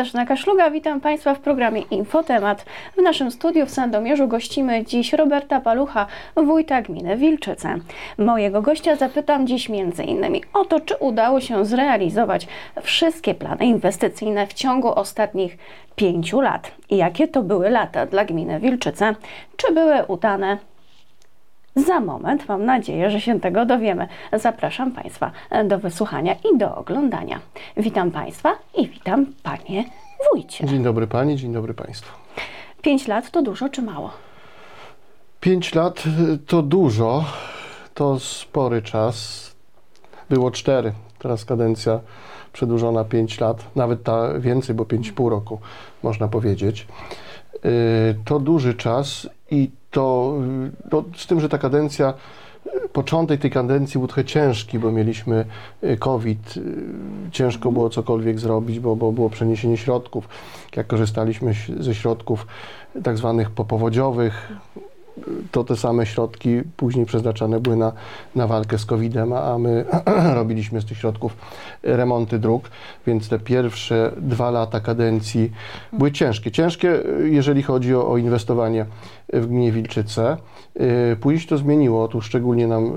Katarzyna 0.00 0.26
Kaszluga, 0.26 0.70
witam 0.70 1.00
Państwa 1.00 1.34
w 1.34 1.40
programie 1.40 1.80
Infotemat. 1.80 2.64
W 2.98 3.02
naszym 3.02 3.30
studiu 3.30 3.66
w 3.66 3.70
Sandomierzu 3.70 4.28
gościmy 4.28 4.84
dziś 4.84 5.12
Roberta 5.12 5.60
Palucha, 5.60 6.06
wójta 6.36 6.82
gminy 6.82 7.16
Wilczyce. 7.16 7.74
Mojego 8.18 8.62
gościa 8.62 8.96
zapytam 8.96 9.46
dziś 9.46 9.70
m.in. 9.70 10.40
o 10.54 10.64
to, 10.64 10.80
czy 10.80 10.96
udało 10.96 11.40
się 11.40 11.64
zrealizować 11.64 12.46
wszystkie 12.82 13.34
plany 13.34 13.66
inwestycyjne 13.66 14.46
w 14.46 14.52
ciągu 14.52 14.94
ostatnich 14.94 15.58
pięciu 15.96 16.40
lat 16.40 16.70
jakie 16.90 17.28
to 17.28 17.42
były 17.42 17.70
lata 17.70 18.06
dla 18.06 18.24
gminy 18.24 18.60
Wilczyce, 18.60 19.14
czy 19.56 19.72
były 19.72 20.04
udane 20.08 20.58
za 21.76 22.00
moment 22.00 22.48
mam 22.48 22.64
nadzieję, 22.64 23.10
że 23.10 23.20
się 23.20 23.40
tego 23.40 23.66
dowiemy. 23.66 24.08
Zapraszam 24.32 24.92
Państwa 24.92 25.30
do 25.64 25.78
wysłuchania 25.78 26.34
i 26.34 26.58
do 26.58 26.76
oglądania. 26.76 27.40
Witam 27.76 28.10
Państwa 28.10 28.52
i 28.76 28.88
witam 28.88 29.26
Panie 29.42 29.84
Wójcie. 30.32 30.66
Dzień 30.66 30.82
dobry 30.82 31.06
Pani, 31.06 31.36
dzień 31.36 31.52
dobry 31.52 31.74
Państwu. 31.74 32.12
Pięć 32.82 33.08
lat 33.08 33.30
to 33.30 33.42
dużo 33.42 33.68
czy 33.68 33.82
mało? 33.82 34.10
Pięć 35.40 35.74
lat 35.74 36.02
to 36.46 36.62
dużo, 36.62 37.24
to 37.94 38.18
spory 38.18 38.82
czas. 38.82 39.50
Było 40.30 40.50
cztery, 40.50 40.92
teraz 41.18 41.44
kadencja 41.44 42.00
przedłużona 42.52 43.04
pięć 43.04 43.40
lat, 43.40 43.76
nawet 43.76 44.02
ta 44.02 44.38
więcej, 44.38 44.74
bo 44.74 44.84
pięć 44.84 45.08
i 45.08 45.12
pół 45.12 45.28
roku 45.28 45.60
można 46.02 46.28
powiedzieć. 46.28 46.86
Yy, 47.64 47.70
to 48.24 48.38
duży 48.38 48.74
czas 48.74 49.28
i 49.50 49.70
to, 49.90 50.34
to 50.90 51.04
z 51.16 51.26
tym, 51.26 51.40
że 51.40 51.48
ta 51.48 51.58
kadencja, 51.58 52.14
początek 52.92 53.40
tej 53.40 53.50
kadencji 53.50 53.98
był 53.98 54.06
trochę 54.06 54.24
ciężki, 54.24 54.78
bo 54.78 54.92
mieliśmy 54.92 55.44
y, 55.84 55.96
COVID, 55.96 56.56
y, 56.56 56.62
ciężko 57.30 57.72
było 57.72 57.90
cokolwiek 57.90 58.38
zrobić, 58.38 58.80
bo, 58.80 58.96
bo 58.96 59.12
było 59.12 59.30
przeniesienie 59.30 59.76
środków. 59.76 60.28
Jak 60.76 60.86
korzystaliśmy 60.86 61.54
ze 61.80 61.94
środków 61.94 62.46
tak 63.02 63.18
zwanych 63.18 63.50
popowodziowych, 63.50 64.52
to 65.50 65.64
te 65.64 65.76
same 65.76 66.06
środki 66.06 66.60
później 66.76 67.06
przeznaczane 67.06 67.60
były 67.60 67.76
na, 67.76 67.92
na 68.34 68.46
walkę 68.46 68.78
z 68.78 68.84
COVID-em, 68.84 69.32
a 69.32 69.58
my 69.58 69.84
robiliśmy 70.40 70.80
z 70.80 70.84
tych 70.84 70.98
środków 70.98 71.36
remonty 71.82 72.38
dróg, 72.38 72.70
więc 73.06 73.28
te 73.28 73.38
pierwsze 73.38 74.12
dwa 74.16 74.50
lata 74.50 74.80
kadencji 74.80 75.52
były 75.92 76.12
ciężkie. 76.12 76.50
Ciężkie, 76.50 77.02
jeżeli 77.24 77.62
chodzi 77.62 77.94
o, 77.94 78.08
o 78.08 78.16
inwestowanie 78.16 78.86
w 79.32 79.46
gminie 79.46 79.72
Wilczyce. 79.72 80.36
Y, 81.12 81.16
później 81.20 81.46
to 81.46 81.58
zmieniło, 81.58 82.08
tu 82.08 82.20
szczególnie 82.20 82.66
nam 82.66 82.86
y, 82.86 82.90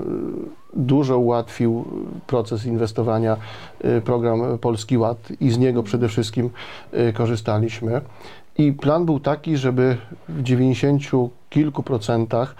dużo 0.76 1.18
ułatwił 1.18 1.84
proces 2.26 2.66
inwestowania 2.66 3.36
y, 3.84 4.00
program 4.00 4.58
Polski 4.58 4.98
Ład 4.98 5.18
i 5.40 5.50
z 5.50 5.58
niego 5.58 5.82
przede 5.82 6.08
wszystkim 6.08 6.50
korzystaliśmy. 7.14 8.00
I 8.58 8.72
plan 8.72 9.04
był 9.04 9.20
taki, 9.20 9.56
żeby 9.56 9.96
w 10.28 10.42
90 10.42 11.02
kilku 11.50 11.82
procentach 11.82 12.56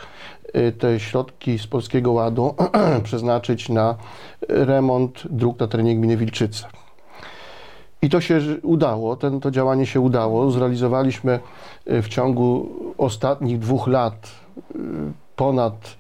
y, 0.57 0.73
te 0.73 1.01
środki 1.01 1.59
z 1.59 1.67
Polskiego 1.67 2.13
Ładu 2.13 2.55
przeznaczyć 3.05 3.69
na 3.69 3.95
remont 4.49 5.23
dróg 5.31 5.61
na 5.61 5.67
terenie 5.67 5.97
gminy 5.97 6.17
Wilczyce. 6.17 6.67
I 8.03 8.09
to 8.09 8.21
się 8.21 8.41
udało, 8.63 9.17
ten, 9.17 9.41
to 9.41 9.51
działanie 9.51 9.87
się 9.87 10.01
udało. 10.01 10.51
Zrealizowaliśmy 10.51 11.41
y, 11.91 12.03
w 12.03 12.09
ciągu 12.09 12.69
ostatnich 12.99 13.59
dwóch 13.59 13.87
lat 13.87 14.31
y, 14.75 14.79
ponad 15.37 15.97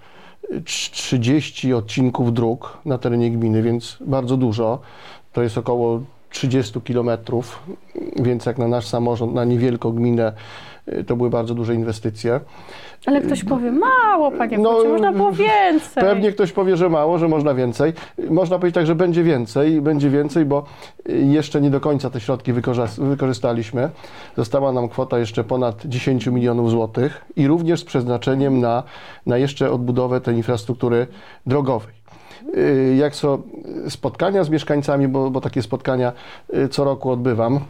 30 0.65 1.75
odcinków 1.75 2.35
dróg 2.35 2.79
na 2.85 2.99
terenie 2.99 3.31
gminy, 3.31 3.63
więc 3.63 3.97
bardzo 4.01 4.37
dużo. 4.37 4.79
To 5.33 5.43
jest 5.43 5.59
około 5.59 6.01
30 6.35 6.81
kilometrów, 6.81 7.63
więc 8.17 8.47
jak 8.47 8.59
na 8.59 8.69
nasz 8.69 8.87
samorząd, 8.87 9.35
na 9.35 9.45
niewielką 9.45 9.93
gminę, 9.93 10.33
y, 10.89 11.05
to 11.05 11.17
były 11.17 11.31
bardzo 11.31 11.55
duże 11.55 11.75
inwestycje. 11.75 12.41
Ale 13.07 13.21
ktoś 13.21 13.45
powie 13.45 13.73
mało, 13.73 14.31
panie 14.31 14.59
no, 14.59 14.73
wójcie, 14.73 14.89
można 14.89 15.13
było 15.13 15.33
więcej. 15.33 16.03
Pewnie 16.05 16.33
ktoś 16.33 16.53
powie, 16.53 16.77
że 16.77 16.89
mało, 16.89 17.19
że 17.19 17.29
można 17.29 17.55
więcej. 17.55 17.93
Można 18.31 18.59
powiedzieć 18.59 18.75
tak, 18.75 18.87
że 18.87 18.95
będzie 18.95 19.23
więcej, 19.23 19.81
będzie 19.81 20.11
więcej, 20.11 20.45
bo 20.45 20.65
jeszcze 21.07 21.61
nie 21.61 21.71
do 21.71 21.81
końca 21.81 22.11
te 22.11 22.21
środki 22.21 22.53
wykorzystaliśmy. 22.99 23.91
Została 24.37 24.73
nam 24.73 24.89
kwota 24.89 25.19
jeszcze 25.19 25.45
ponad 25.45 25.87
10 25.87 26.27
milionów 26.27 26.71
złotych 26.71 27.25
i 27.37 27.47
również 27.47 27.81
z 27.81 27.85
przeznaczeniem 27.85 28.61
na, 28.61 28.83
na 29.27 29.39
jeszcze 29.39 29.71
odbudowę 29.71 30.21
tej 30.21 30.37
infrastruktury 30.37 31.07
drogowej. 31.47 32.04
Y, 32.57 32.97
jak 32.99 33.17
są 33.17 33.43
spotkania 33.89 34.45
z 34.45 34.51
mieszkańcami, 34.51 35.09
bo, 35.09 35.31
bo 35.31 35.41
takie 35.41 35.63
spotkania 35.63 36.13
y, 36.55 36.69
co 36.69 36.85
roku 36.85 37.11
odbywam, 37.11 37.61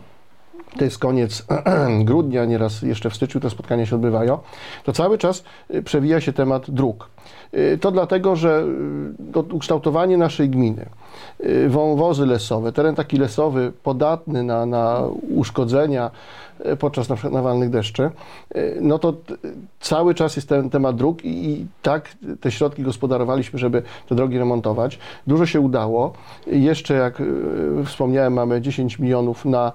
to 0.79 0.85
jest 0.85 0.99
koniec 0.99 1.47
grudnia, 2.05 2.45
nieraz 2.45 2.83
jeszcze 2.83 3.11
w 3.11 3.15
styczniu 3.15 3.41
te 3.41 3.51
spotkania 3.51 3.87
się 3.87 3.97
odbywają, 3.97 4.39
to 4.85 4.93
cały 4.93 5.19
czas 5.19 5.45
y, 5.75 5.83
przewija 5.83 6.21
się 6.21 6.33
temat 6.33 6.71
dróg. 6.71 7.11
To 7.81 7.91
dlatego, 7.91 8.37
że 8.37 8.65
ukształtowanie 9.53 10.17
naszej 10.17 10.51
gminy, 10.51 10.87
wąwozy 11.69 12.27
lesowe, 12.27 12.73
teren 12.73 12.95
taki 12.95 13.17
lesowy, 13.17 13.73
podatny 13.83 14.43
na, 14.43 14.67
na 14.67 15.03
uszkodzenia, 15.31 16.11
podczas 16.79 17.09
na 17.09 17.15
przykład 17.15 17.35
nawalnych 17.35 17.71
deszczy, 17.71 18.03
e, 18.03 18.11
no 18.81 18.99
to 18.99 19.15
cały 19.81 20.15
czas 20.15 20.37
jest 20.37 20.49
ten 20.49 20.71
temat 20.71 20.97
dróg 20.97 21.25
i, 21.25 21.51
i 21.51 21.67
tak 21.83 22.17
te 22.41 22.51
środki 22.51 22.83
gospodarowaliśmy, 22.83 23.59
żeby 23.59 23.83
te 24.09 24.15
drogi 24.15 24.39
remontować. 24.39 24.99
Dużo 25.27 25.47
się 25.47 25.61
udało. 25.61 26.13
Jeszcze, 26.47 26.95
jak 26.95 27.21
e, 27.21 27.25
wspomniałem, 27.85 28.33
mamy 28.33 28.61
10 28.61 28.99
milionów 28.99 29.45
na 29.45 29.73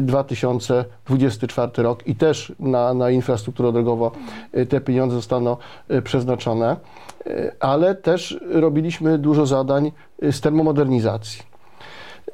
2024 0.00 1.82
rok 1.82 2.06
i 2.06 2.14
też 2.14 2.52
na, 2.58 2.94
na 2.94 3.10
infrastrukturę 3.10 3.72
drogową 3.72 4.10
te 4.68 4.80
pieniądze 4.80 5.16
zostaną 5.16 5.56
przeznaczone, 6.04 6.76
ale 7.60 7.94
też 7.94 8.40
robiliśmy 8.50 9.18
dużo 9.18 9.46
zadań 9.46 9.92
z 10.22 10.40
termomodernizacji. 10.40 11.53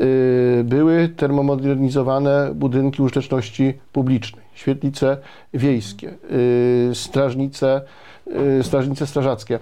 Y, 0.01 0.65
były 0.65 1.09
termomodernizowane 1.09 2.51
budynki 2.55 3.03
użyteczności 3.03 3.75
publicznej, 3.93 4.45
świetlice 4.55 5.17
wiejskie, 5.55 6.15
y, 6.33 6.91
strażnice, 6.95 7.83
y, 8.59 8.63
strażnice 8.63 9.07
strażackie. 9.07 9.59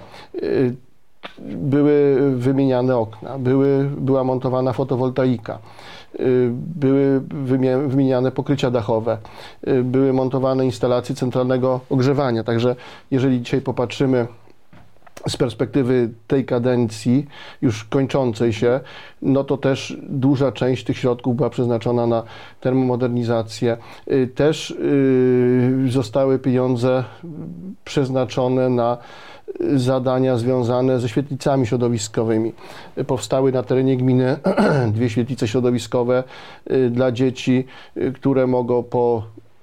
Były 1.48 2.16
wymieniane 2.36 2.96
okna, 2.96 3.38
były, 3.38 3.90
była 3.98 4.24
montowana 4.24 4.72
fotowoltaika, 4.72 5.58
były 6.76 7.20
wymieniane 7.88 8.30
pokrycia 8.30 8.70
dachowe, 8.70 9.18
były 9.84 10.12
montowane 10.12 10.64
instalacje 10.64 11.14
centralnego 11.14 11.80
ogrzewania. 11.90 12.44
Także 12.44 12.76
jeżeli 13.10 13.40
dzisiaj 13.40 13.60
popatrzymy 13.60 14.26
z 15.28 15.36
perspektywy 15.36 16.10
tej 16.26 16.44
kadencji, 16.44 17.26
już 17.62 17.84
kończącej 17.84 18.52
się, 18.52 18.80
no 19.22 19.44
to 19.44 19.56
też 19.56 19.96
duża 20.08 20.52
część 20.52 20.84
tych 20.84 20.98
środków 20.98 21.36
była 21.36 21.50
przeznaczona 21.50 22.06
na 22.06 22.22
termomodernizację. 22.60 23.76
Y, 24.12 24.26
też 24.34 24.70
y, 24.70 25.86
zostały 25.88 26.38
pieniądze 26.38 27.04
przeznaczone 27.84 28.68
na 28.68 28.98
zadania 29.74 30.36
związane 30.36 31.00
ze 31.00 31.08
świetlicami 31.08 31.66
środowiskowymi. 31.66 32.52
Powstały 33.06 33.52
na 33.52 33.62
terenie 33.62 33.96
gminy 33.96 34.36
dwie 34.94 35.10
świetlice 35.10 35.48
środowiskowe 35.48 36.24
y, 36.70 36.90
dla 36.90 37.12
dzieci, 37.12 37.64
które 38.14 38.46
mogą 38.46 38.82
po 38.82 39.22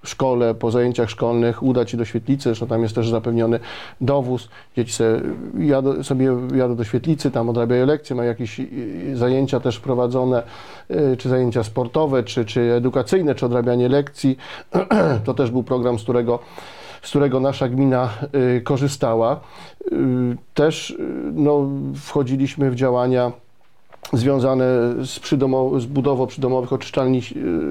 szkole, 0.09 0.53
po 0.53 0.71
zajęciach 0.71 1.09
szkolnych 1.09 1.63
udać 1.63 1.91
się 1.91 1.97
do 1.97 2.05
świetlicy, 2.05 2.43
zresztą 2.43 2.67
tam 2.67 2.83
jest 2.83 2.95
też 2.95 3.09
zapewniony 3.09 3.59
dowóz. 4.01 4.49
Dzieci 4.77 4.93
sobie 4.93 5.21
jadą, 5.59 6.03
sobie 6.03 6.37
jadą 6.55 6.75
do 6.75 6.83
świetlicy, 6.83 7.31
tam 7.31 7.49
odrabiają 7.49 7.85
lekcje, 7.85 8.15
mają 8.15 8.29
jakieś 8.29 8.59
y, 8.59 9.11
zajęcia 9.13 9.59
też 9.59 9.79
prowadzone, 9.79 10.43
y, 10.91 11.17
czy 11.17 11.29
zajęcia 11.29 11.63
sportowe, 11.63 12.23
czy, 12.23 12.45
czy 12.45 12.61
edukacyjne, 12.61 13.35
czy 13.35 13.45
odrabianie 13.45 13.89
lekcji. 13.89 14.37
To 15.25 15.33
też 15.33 15.51
był 15.51 15.63
program, 15.63 15.99
z 15.99 16.03
którego 16.03 16.39
z 17.01 17.09
którego 17.09 17.39
nasza 17.39 17.69
gmina 17.69 18.09
y, 18.57 18.61
korzystała. 18.61 19.39
Też 20.53 20.97
no, 21.33 21.69
wchodziliśmy 21.95 22.71
w 22.71 22.75
działania 22.75 23.31
związane 24.13 24.65
z, 25.05 25.19
przydomo, 25.19 25.79
z 25.79 25.85
budową 25.85 26.27
przydomowych 26.27 26.73
oczyszczalni, 26.73 27.21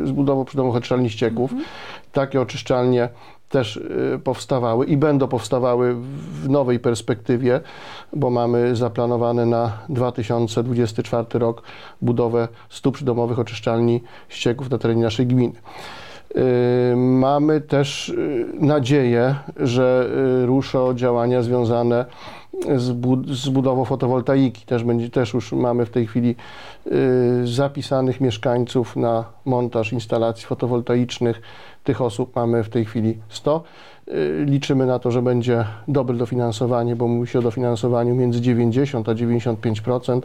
z 0.05 0.11
budową 0.11 0.45
przydomowych 0.45 0.77
oczyszczalni 0.77 1.11
ścieków. 1.11 1.53
Mhm. 1.53 1.71
Takie 2.13 2.41
oczyszczalnie 2.41 3.09
też 3.49 3.77
y, 3.77 4.21
powstawały 4.25 4.87
i 4.87 4.97
będą 4.97 5.29
powstawały 5.29 5.95
w 6.43 6.49
nowej 6.49 6.79
perspektywie, 6.79 7.61
bo 8.13 8.31
mamy 8.31 8.77
zaplanowane 8.77 9.47
na 9.47 9.73
2024 9.89 11.27
rok 11.33 11.63
budowę 12.03 12.49
100 12.69 12.93
przydomowych 12.93 13.39
oczyszczalni 13.39 14.03
ścieków 14.29 14.71
na 14.71 14.79
terenie 14.79 15.03
naszej 15.03 15.27
gminy. 15.27 15.55
Y, 16.37 16.97
mamy 16.97 17.61
też 17.61 18.15
nadzieję, 18.55 19.35
że 19.57 20.11
ruszą 20.47 20.95
działania 20.95 21.43
związane 21.43 22.05
z, 22.77 22.93
bu- 22.93 23.35
z 23.35 23.49
budową 23.49 23.85
fotowoltaiki. 23.85 24.67
Też, 24.67 24.85
będzie, 24.85 25.11
też 25.11 25.35
już 25.35 25.53
mamy 25.53 25.87
w 25.87 25.91
tej 25.91 26.06
chwili 26.06 26.37
y, 26.87 27.47
zapisanych 27.47 28.21
mieszkańców 28.21 28.97
na 28.97 29.25
montaż 29.45 29.93
instalacji 29.93 30.47
fotowoltaicznych. 30.47 31.43
Tych 31.85 32.01
osób 32.03 32.37
mamy 32.37 32.65
w 32.65 32.69
tej 32.69 32.85
chwili 32.85 33.19
100. 33.29 33.62
Y, 34.09 34.45
Liczymy 34.47 34.87
na 34.87 34.99
to, 34.99 35.11
że 35.11 35.23
będzie 35.23 35.65
dobre 35.89 36.17
dofinansowanie, 36.17 36.97
bo 36.97 37.09
mówi 37.09 37.29
się 37.29 37.39
o 37.39 37.43
dofinansowaniu 37.43 38.15
między 38.15 38.41
90 38.41 39.09
a 39.09 39.12
95%, 39.15 40.21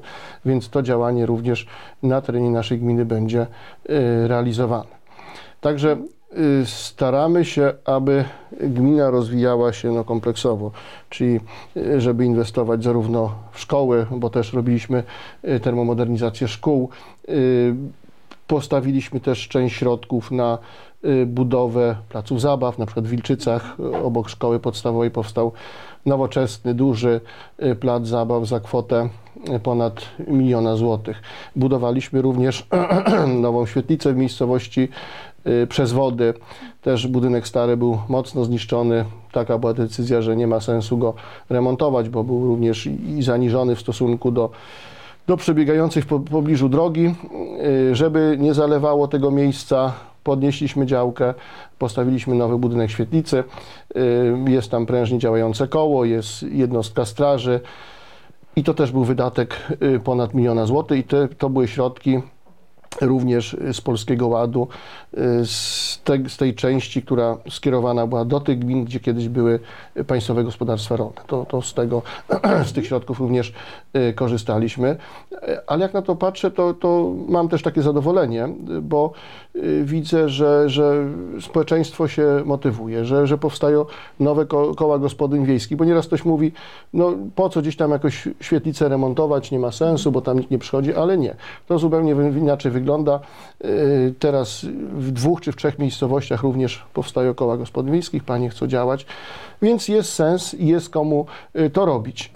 więc 0.46 0.70
to 0.70 0.82
działanie 0.82 1.26
również 1.26 1.68
na 2.04 2.22
terenie 2.22 2.50
naszej 2.50 2.80
gminy 2.80 3.06
będzie 3.06 3.42
y, 3.42 3.48
realizowane. 4.28 5.00
Także 5.62 5.98
staramy 6.66 7.46
się, 7.46 7.74
aby 7.86 8.26
gmina 8.62 9.10
rozwijała 9.10 9.74
się 9.74 9.92
no, 9.92 10.04
kompleksowo, 10.04 10.72
czyli 11.10 11.40
y, 11.78 12.02
żeby 12.02 12.26
inwestować 12.26 12.84
zarówno 12.84 13.36
w 13.52 13.60
szkoły, 13.60 14.06
bo 14.12 14.30
też 14.30 14.54
robiliśmy 14.54 15.04
y, 15.44 15.60
termomodernizację 15.60 16.48
szkół, 16.48 16.90
y, 17.30 17.76
postawiliśmy 18.48 19.20
też 19.20 19.48
część 19.48 19.76
środków 19.76 20.32
na 20.32 20.58
y, 21.06 21.26
budowę 21.26 21.96
placów 22.10 22.42
zabaw, 22.42 22.78
na 22.78 22.86
przykład 22.86 23.06
w 23.06 23.10
Wilczycach 23.10 23.76
y, 23.80 24.04
obok 24.04 24.30
szkoły 24.30 24.60
podstawowej 24.60 25.12
powstał 25.12 25.52
nowoczesny, 26.06 26.74
duży 26.74 27.22
y, 27.64 27.76
plac 27.76 28.08
zabaw 28.08 28.48
za 28.48 28.60
kwotę 28.60 29.10
y, 29.56 29.60
ponad 29.60 30.02
miliona 30.28 30.76
złotych. 30.76 31.22
Budowaliśmy 31.56 32.22
również 32.22 32.68
nową 33.42 33.66
świetlicę 33.66 34.14
w 34.14 34.18
miejscowości 34.18 34.82
y, 34.82 34.90
przez 35.70 35.92
wody. 35.92 36.34
Też 36.82 37.08
budynek 37.08 37.48
stary 37.48 37.78
był 37.78 37.98
mocno 38.10 38.46
zniszczony. 38.46 39.06
Taka 39.32 39.58
była 39.58 39.74
decyzja, 39.74 40.22
że 40.22 40.36
nie 40.36 40.48
ma 40.48 40.60
sensu 40.60 40.98
go 40.98 41.14
remontować, 41.50 42.10
bo 42.10 42.24
był 42.24 42.46
również 42.48 42.86
i 42.86 43.24
zaniżony 43.24 43.76
w 43.76 43.80
stosunku 43.80 44.32
do, 44.32 44.50
do 45.28 45.38
przebiegających 45.38 46.04
w 46.04 46.08
po- 46.08 46.20
pobliżu 46.20 46.70
drogi. 46.70 47.16
Y, 47.92 47.96
Żeby 47.96 48.38
nie 48.40 48.54
zalewało 48.54 49.08
tego 49.08 49.32
miejsca, 49.32 49.94
podnieśliśmy 50.24 50.86
działkę, 50.86 51.34
postawiliśmy 51.80 52.36
nowy 52.36 52.58
budynek 52.58 52.92
świetlicy. 52.92 53.44
Y, 53.96 54.52
Jest 54.52 54.72
tam 54.72 54.86
prężnie 54.86 55.20
działające 55.20 55.68
koło, 55.68 56.06
jest 56.06 56.44
jednostka 56.44 57.06
straży. 57.06 57.60
I 58.56 58.64
to 58.64 58.74
też 58.74 58.92
był 58.92 59.04
wydatek 59.04 59.56
y, 59.96 60.00
ponad 60.00 60.34
miliona 60.34 60.66
złotych 60.66 61.00
i 61.00 61.04
te, 61.04 61.28
to 61.28 61.50
były 61.50 61.68
środki 61.68 62.20
również 63.02 63.58
z 63.74 63.82
Polskiego 63.82 64.28
Ładu, 64.28 64.68
y, 65.14 65.18
z, 65.46 66.02
te, 66.04 66.30
z 66.30 66.38
tej 66.38 66.56
części, 66.56 67.02
która 67.02 67.38
skierowana 67.50 68.08
była 68.08 68.26
do 68.26 68.40
tych 68.40 68.60
gmin, 68.60 68.86
gdzie 68.86 69.00
kiedyś 69.00 69.30
były 69.30 69.60
państwowe 70.08 70.44
gospodarstwa 70.44 70.96
rolne. 70.96 71.22
To, 71.28 71.46
to 71.46 71.62
z, 71.62 71.74
tego, 71.74 72.02
z 72.70 72.74
tych 72.74 72.88
środków 72.88 73.20
również 73.20 73.54
y, 73.96 74.14
korzystaliśmy. 74.14 74.98
Y, 75.32 75.68
Ale 75.68 75.82
jak 75.82 75.94
na 75.94 76.02
to 76.02 76.16
patrzę, 76.16 76.52
to, 76.52 76.74
to 76.74 77.14
mam 77.28 77.50
też 77.50 77.62
takie 77.62 77.82
zadowolenie, 77.82 78.50
bo 78.82 79.12
widzę, 79.84 80.30
że, 80.30 80.70
że 80.70 81.06
społeczeństwo 81.42 82.08
się 82.08 82.42
motywuje, 82.46 83.06
że, 83.06 83.28
że 83.28 83.38
powstają 83.38 83.86
nowe 84.20 84.46
ko 84.46 84.76
koła 84.76 85.00
gospodyń 85.00 85.46
wiejskich, 85.46 85.78
bo 85.78 85.86
nieraz 85.86 86.08
ktoś 86.08 86.26
mówi, 86.26 86.52
no 86.94 87.14
po 87.36 87.50
co 87.50 87.62
gdzieś 87.62 87.76
tam 87.76 87.92
jakoś 87.92 88.28
świetlicę 88.42 88.90
remontować, 88.90 89.52
nie 89.52 89.60
ma 89.60 89.72
sensu, 89.72 90.12
bo 90.12 90.22
tam 90.22 90.38
nikt 90.40 90.52
nie 90.52 90.60
przychodzi, 90.60 90.94
ale 90.94 91.18
nie. 91.18 91.36
To 91.68 91.80
zupełnie 91.80 92.12
inaczej 92.12 92.72
wygląda. 92.72 92.79
Y, 93.66 94.14
Teraz 94.20 94.66
w 94.92 95.12
dwóch 95.12 95.42
czy 95.42 95.52
w 95.52 95.56
trzech 95.56 95.80
miejscowościach 95.80 96.44
również 96.44 96.86
powstają 96.94 97.34
koła 97.34 97.58
gospodyń 97.58 97.94
wiejskich, 97.94 98.24
panie 98.24 98.50
chcą 98.50 98.68
działać, 98.68 99.06
więc 99.62 99.88
jest 99.88 100.14
sens 100.14 100.54
i 100.54 100.68
jest 100.68 100.90
komu 100.90 101.26
y, 101.56 101.70
to 101.70 101.86
robić. 101.86 102.32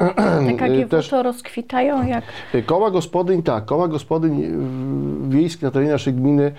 Te 0.48 0.54
KGW 0.54 0.90
Też- 0.90 1.10
to 1.10 1.24
rozkwitają 1.24 2.08
jak 2.08 2.24
Koła 2.66 2.92
gospodyń, 2.92 3.44
tak, 3.44 3.66
koła 3.66 3.88
gospodyń 3.88 4.42
y, 4.42 5.30
wiejskich 5.30 5.64
na 5.64 5.72
terenie 5.72 5.92
naszej 5.92 6.14
gminy 6.14 6.44
y, 6.44 6.52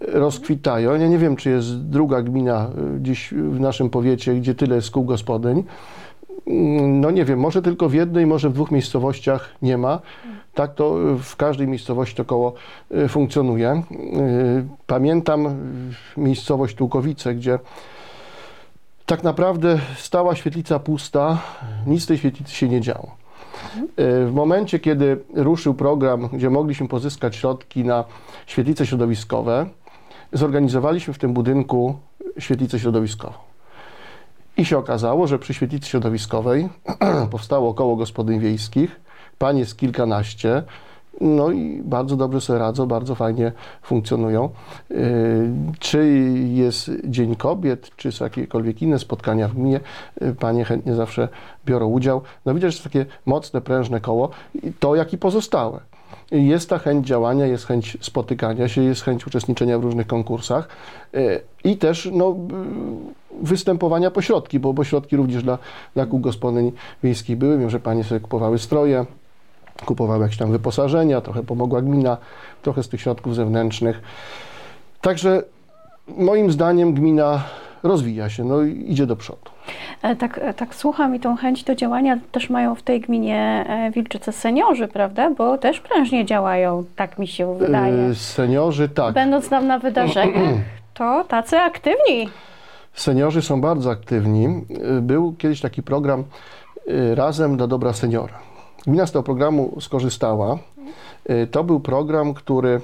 rozkwitają. 0.00 0.94
Ja 0.94 1.08
nie 1.08 1.18
wiem, 1.18 1.36
czy 1.36 1.50
jest 1.50 1.80
druga 1.80 2.22
gmina 2.22 2.70
y, 2.96 3.00
gdzieś 3.00 3.34
w 3.34 3.60
naszym 3.60 3.90
powiecie, 3.90 4.34
gdzie 4.34 4.54
tyle 4.54 4.76
jest 4.76 4.90
kół 4.90 5.04
gospodyń. 5.04 5.64
Mm, 6.50 7.00
No 7.00 7.10
nie 7.10 7.24
wiem, 7.24 7.38
może 7.38 7.62
tylko 7.62 7.88
w 7.88 7.94
jednej, 7.94 8.26
może 8.26 8.50
w 8.50 8.52
dwóch 8.52 8.70
miejscowościach 8.70 9.54
nie 9.62 9.78
ma. 9.78 10.00
Tak 10.54 10.74
to 10.74 11.10
y, 11.12 11.18
w 11.18 11.36
każdej 11.36 11.68
miejscowości 11.68 12.16
to 12.16 12.24
koło 12.24 12.54
y, 12.92 13.08
funkcjonuje. 13.08 13.82
Y, 13.92 14.66
Pamiętam 14.86 15.48
miejscowość 16.16 16.76
Tułkowice, 16.76 17.34
gdzie 17.34 17.58
tak 19.06 19.22
naprawdę 19.22 19.78
stała 19.96 20.34
świetlica 20.34 20.78
pusta, 20.78 21.38
nic 21.86 22.04
w 22.04 22.06
tej 22.06 22.18
świetlicy 22.18 22.52
się 22.54 22.68
nie 22.68 22.80
działo. 22.80 23.10
W 23.98 24.30
momencie, 24.34 24.78
kiedy 24.78 25.18
ruszył 25.34 25.74
program, 25.74 26.28
gdzie 26.32 26.50
mogliśmy 26.50 26.88
pozyskać 26.88 27.36
środki 27.36 27.84
na 27.84 28.04
świetlice 28.46 28.86
środowiskowe, 28.86 29.66
zorganizowaliśmy 30.32 31.14
w 31.14 31.18
tym 31.18 31.32
budynku 31.32 31.94
świetlicę 32.38 32.78
środowiskową. 32.78 33.49
I 34.60 34.64
się 34.64 34.78
okazało, 34.78 35.26
że 35.26 35.38
przy 35.38 35.54
świetlicy 35.54 35.88
środowiskowej 35.88 36.68
powstało 37.30 37.74
koło 37.74 37.96
gospodyń 37.96 38.40
wiejskich, 38.40 39.00
pań 39.38 39.58
jest 39.58 39.76
kilkanaście, 39.76 40.62
no 41.20 41.50
i 41.50 41.82
bardzo 41.84 42.16
dobrze 42.16 42.40
sobie 42.40 42.58
radzą, 42.58 42.86
bardzo 42.86 43.14
fajnie 43.14 43.52
funkcjonują. 43.82 44.50
Yy, 44.90 44.96
Czy 45.78 46.08
jest 46.52 46.90
Dzień 47.04 47.36
Kobiet, 47.36 47.90
czy 47.96 48.12
są 48.12 48.24
jakiekolwiek 48.24 48.82
inne 48.82 48.98
spotkania 48.98 49.48
w 49.48 49.54
gminie, 49.54 49.80
yy, 50.20 50.34
panie 50.34 50.64
chętnie 50.64 50.94
zawsze 50.94 51.28
biorą 51.66 51.86
udział. 51.86 52.22
No 52.46 52.54
widać, 52.54 52.72
że 52.72 52.76
jest 52.76 52.84
takie 52.84 53.06
mocne, 53.26 53.60
prężne 53.60 54.00
koło, 54.00 54.30
to 54.80 54.94
jak 54.94 55.12
i 55.12 55.18
pozostałe. 55.18 55.80
Jest 56.30 56.70
ta 56.70 56.78
chęć 56.78 57.06
działania, 57.06 57.46
jest 57.46 57.66
chęć 57.66 57.98
spotykania 58.00 58.68
się, 58.68 58.82
jest 58.82 59.02
chęć 59.02 59.26
uczestniczenia 59.26 59.78
w 59.78 59.84
różnych 59.84 60.06
konkursach 60.06 60.68
yy, 61.12 61.40
i 61.64 61.76
też 61.76 62.08
no, 62.12 62.36
występowania 63.42 64.10
po 64.10 64.22
środki, 64.22 64.60
bo, 64.60 64.72
bo 64.72 64.84
środki 64.84 65.16
również 65.16 65.42
dla, 65.42 65.58
dla 65.94 66.06
kół 66.06 66.20
gospodyń 66.20 66.72
wiejskich 67.02 67.36
były. 67.36 67.58
Wiem, 67.58 67.70
że 67.70 67.80
panie 67.80 68.04
sobie 68.04 68.20
kupowały 68.20 68.58
stroje, 68.58 69.06
kupowały 69.86 70.22
jakieś 70.22 70.38
tam 70.38 70.50
wyposażenia, 70.52 71.20
trochę 71.20 71.42
pomogła 71.42 71.82
gmina, 71.82 72.16
trochę 72.62 72.82
z 72.82 72.88
tych 72.88 73.00
środków 73.00 73.34
zewnętrznych. 73.34 74.02
Także 75.00 75.42
moim 76.16 76.52
zdaniem 76.52 76.94
gmina 76.94 77.42
rozwija 77.82 78.28
się, 78.28 78.44
no 78.44 78.62
i 78.62 78.84
idzie 78.92 79.06
do 79.06 79.16
przodu. 79.16 79.50
E, 80.02 80.16
Tak, 80.16 80.38
e, 80.38 80.54
tak 80.54 80.74
słucham 80.74 81.14
i 81.14 81.20
tą 81.20 81.36
chęć 81.36 81.64
do 81.64 81.74
działania 81.74 82.18
też 82.32 82.50
mają 82.50 82.74
w 82.74 82.82
tej 82.82 83.00
gminie 83.00 83.64
e, 83.68 83.90
Wilczyce 83.90 84.32
seniorzy, 84.32 84.88
prawda? 84.88 85.30
Bo 85.30 85.58
też 85.58 85.80
prężnie 85.80 86.24
działają, 86.24 86.84
tak 86.96 87.18
mi 87.18 87.26
się 87.26 87.58
wydaje. 87.58 88.14
Seniorzy 88.14 88.88
tak. 88.88 89.14
Będąc 89.14 89.48
tam 89.48 89.66
na 89.66 89.78
wydarzeniach, 89.78 90.54
to 90.94 91.24
tacy 91.24 91.58
aktywni. 91.58 92.28
Seniorzy 93.00 93.42
są 93.42 93.60
bardzo 93.60 93.90
aktywni. 93.90 94.42
Yy, 94.68 95.02
Był 95.02 95.34
kiedyś 95.38 95.60
taki 95.60 95.82
program 95.82 96.24
yy, 96.86 97.14
Razem 97.14 97.56
dla 97.56 97.66
dobra 97.66 97.92
seniora. 97.92 98.38
Gmina 98.86 99.06
z 99.06 99.12
tego 99.12 99.22
programu 99.22 99.76
skorzystała. 99.80 100.58
Yy, 101.28 101.46
To 101.46 101.64
był 101.64 101.80
program, 101.80 102.34
który, 102.34 102.80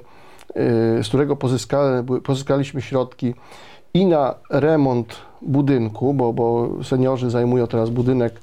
z 1.02 1.08
którego 1.08 1.36
pozyskali, 1.36 2.06
pozyskaliśmy 2.24 2.82
środki 2.82 3.34
i 3.94 4.06
na 4.06 4.34
remont 4.50 5.16
budynku, 5.42 6.14
bo, 6.14 6.32
bo 6.32 6.68
seniorzy 6.82 7.30
zajmują 7.30 7.66
teraz 7.66 7.90
budynek 7.90 8.40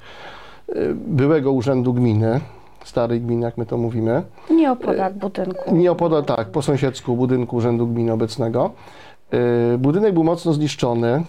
byłego 0.94 1.52
urzędu 1.52 1.94
gminy, 1.94 2.40
starej 2.84 3.20
gminy, 3.20 3.44
jak 3.44 3.58
my 3.58 3.66
to 3.66 3.76
mówimy. 3.78 4.22
Nie 4.50 4.72
opodal 4.72 5.14
budynku. 5.14 5.76
Nie 5.76 5.92
opodal, 5.92 6.24
tak, 6.24 6.50
po 6.50 6.62
sąsiedzku 6.62 7.16
budynku 7.16 7.56
Urzędu 7.56 7.86
Gminy 7.86 8.12
obecnego. 8.12 8.70
Budynek 9.78 10.14
był 10.14 10.24
mocno 10.24 10.52
zniszczony, 10.52 11.22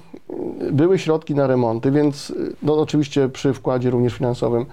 były 0.72 1.00
środki 1.00 1.36
na 1.36 1.48
remonty, 1.48 1.92
więc 1.92 2.34
no, 2.64 2.80
oczywiście 2.80 3.30
przy 3.30 3.54
wkładzie 3.54 3.90
również 3.90 4.14
finansowym 4.14 4.66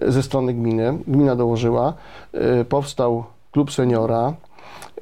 yy, 0.00 0.12
ze 0.12 0.22
strony 0.22 0.54
gminy, 0.54 0.98
gmina 1.06 1.36
dołożyła, 1.36 1.94
yy, 2.32 2.64
powstał 2.64 3.24
klub 3.52 3.72
seniora. 3.72 4.34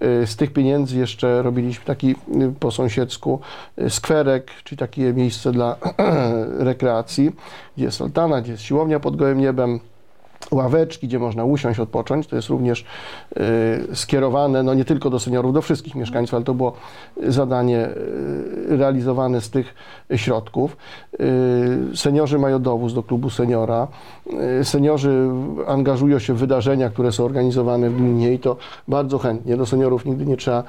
Yy, 0.00 0.26
Z 0.26 0.36
tych 0.36 0.52
pieniędzy 0.52 0.98
jeszcze 0.98 1.42
robiliśmy 1.42 1.84
taki 1.84 2.14
po 2.60 2.70
sąsiedzku 2.70 3.40
skwerek, 3.88 4.50
czyli 4.64 4.78
takie 4.78 5.12
miejsce 5.12 5.52
dla 5.52 5.76
rekreacji, 6.58 7.30
gdzie 7.76 7.84
jest 7.84 8.02
altana, 8.02 8.40
gdzie 8.40 8.52
jest 8.52 8.64
siłownia 8.64 9.00
pod 9.00 9.16
gołym 9.16 9.40
niebem, 9.40 9.80
ławeczki, 10.50 11.08
gdzie 11.08 11.18
można 11.18 11.44
usiąść, 11.44 11.80
odpocząć. 11.80 12.26
To 12.26 12.36
jest 12.36 12.48
również 12.48 12.84
y, 13.90 13.96
skierowane 13.96 14.62
no 14.62 14.74
nie 14.74 14.84
tylko 14.84 15.10
do 15.10 15.18
seniorów, 15.18 15.52
do 15.52 15.62
wszystkich 15.62 15.94
mieszkańców, 15.94 16.34
ale 16.34 16.44
to 16.44 16.54
było 16.54 16.72
zadanie 17.26 17.88
y, 17.88 18.76
realizowane 18.76 19.40
z 19.40 19.50
tych 19.50 19.74
środków. 20.16 20.76
Y, 21.92 21.96
seniorzy 21.96 22.38
mają 22.38 22.62
dowóz 22.62 22.94
do 22.94 23.02
klubu 23.02 23.30
seniora. 23.30 23.88
Seniorzy 24.62 25.28
angażują 25.66 26.18
się 26.18 26.34
w 26.34 26.38
wydarzenia, 26.38 26.90
które 26.90 27.12
są 27.12 27.24
organizowane 27.24 27.90
w 27.90 27.96
gminie 27.96 28.32
i 28.32 28.38
to 28.38 28.56
bardzo 28.88 29.18
chętnie. 29.18 29.56
Do 29.56 29.66
seniorów 29.66 30.04
nigdy 30.04 30.26
nie 30.26 30.36
trzeba 30.36 30.62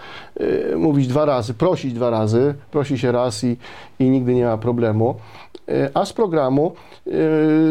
mówić 0.77 1.07
dwa 1.07 1.25
razy, 1.25 1.53
prosić 1.53 1.93
dwa 1.93 2.09
razy. 2.09 2.55
Prosi 2.71 2.97
się 2.97 3.11
raz 3.11 3.43
i, 3.43 3.57
i 3.99 4.09
nigdy 4.09 4.33
nie 4.33 4.45
ma 4.45 4.57
problemu. 4.57 5.15
Y, 5.69 5.89
A 5.93 6.05
z 6.05 6.13
programu 6.13 6.71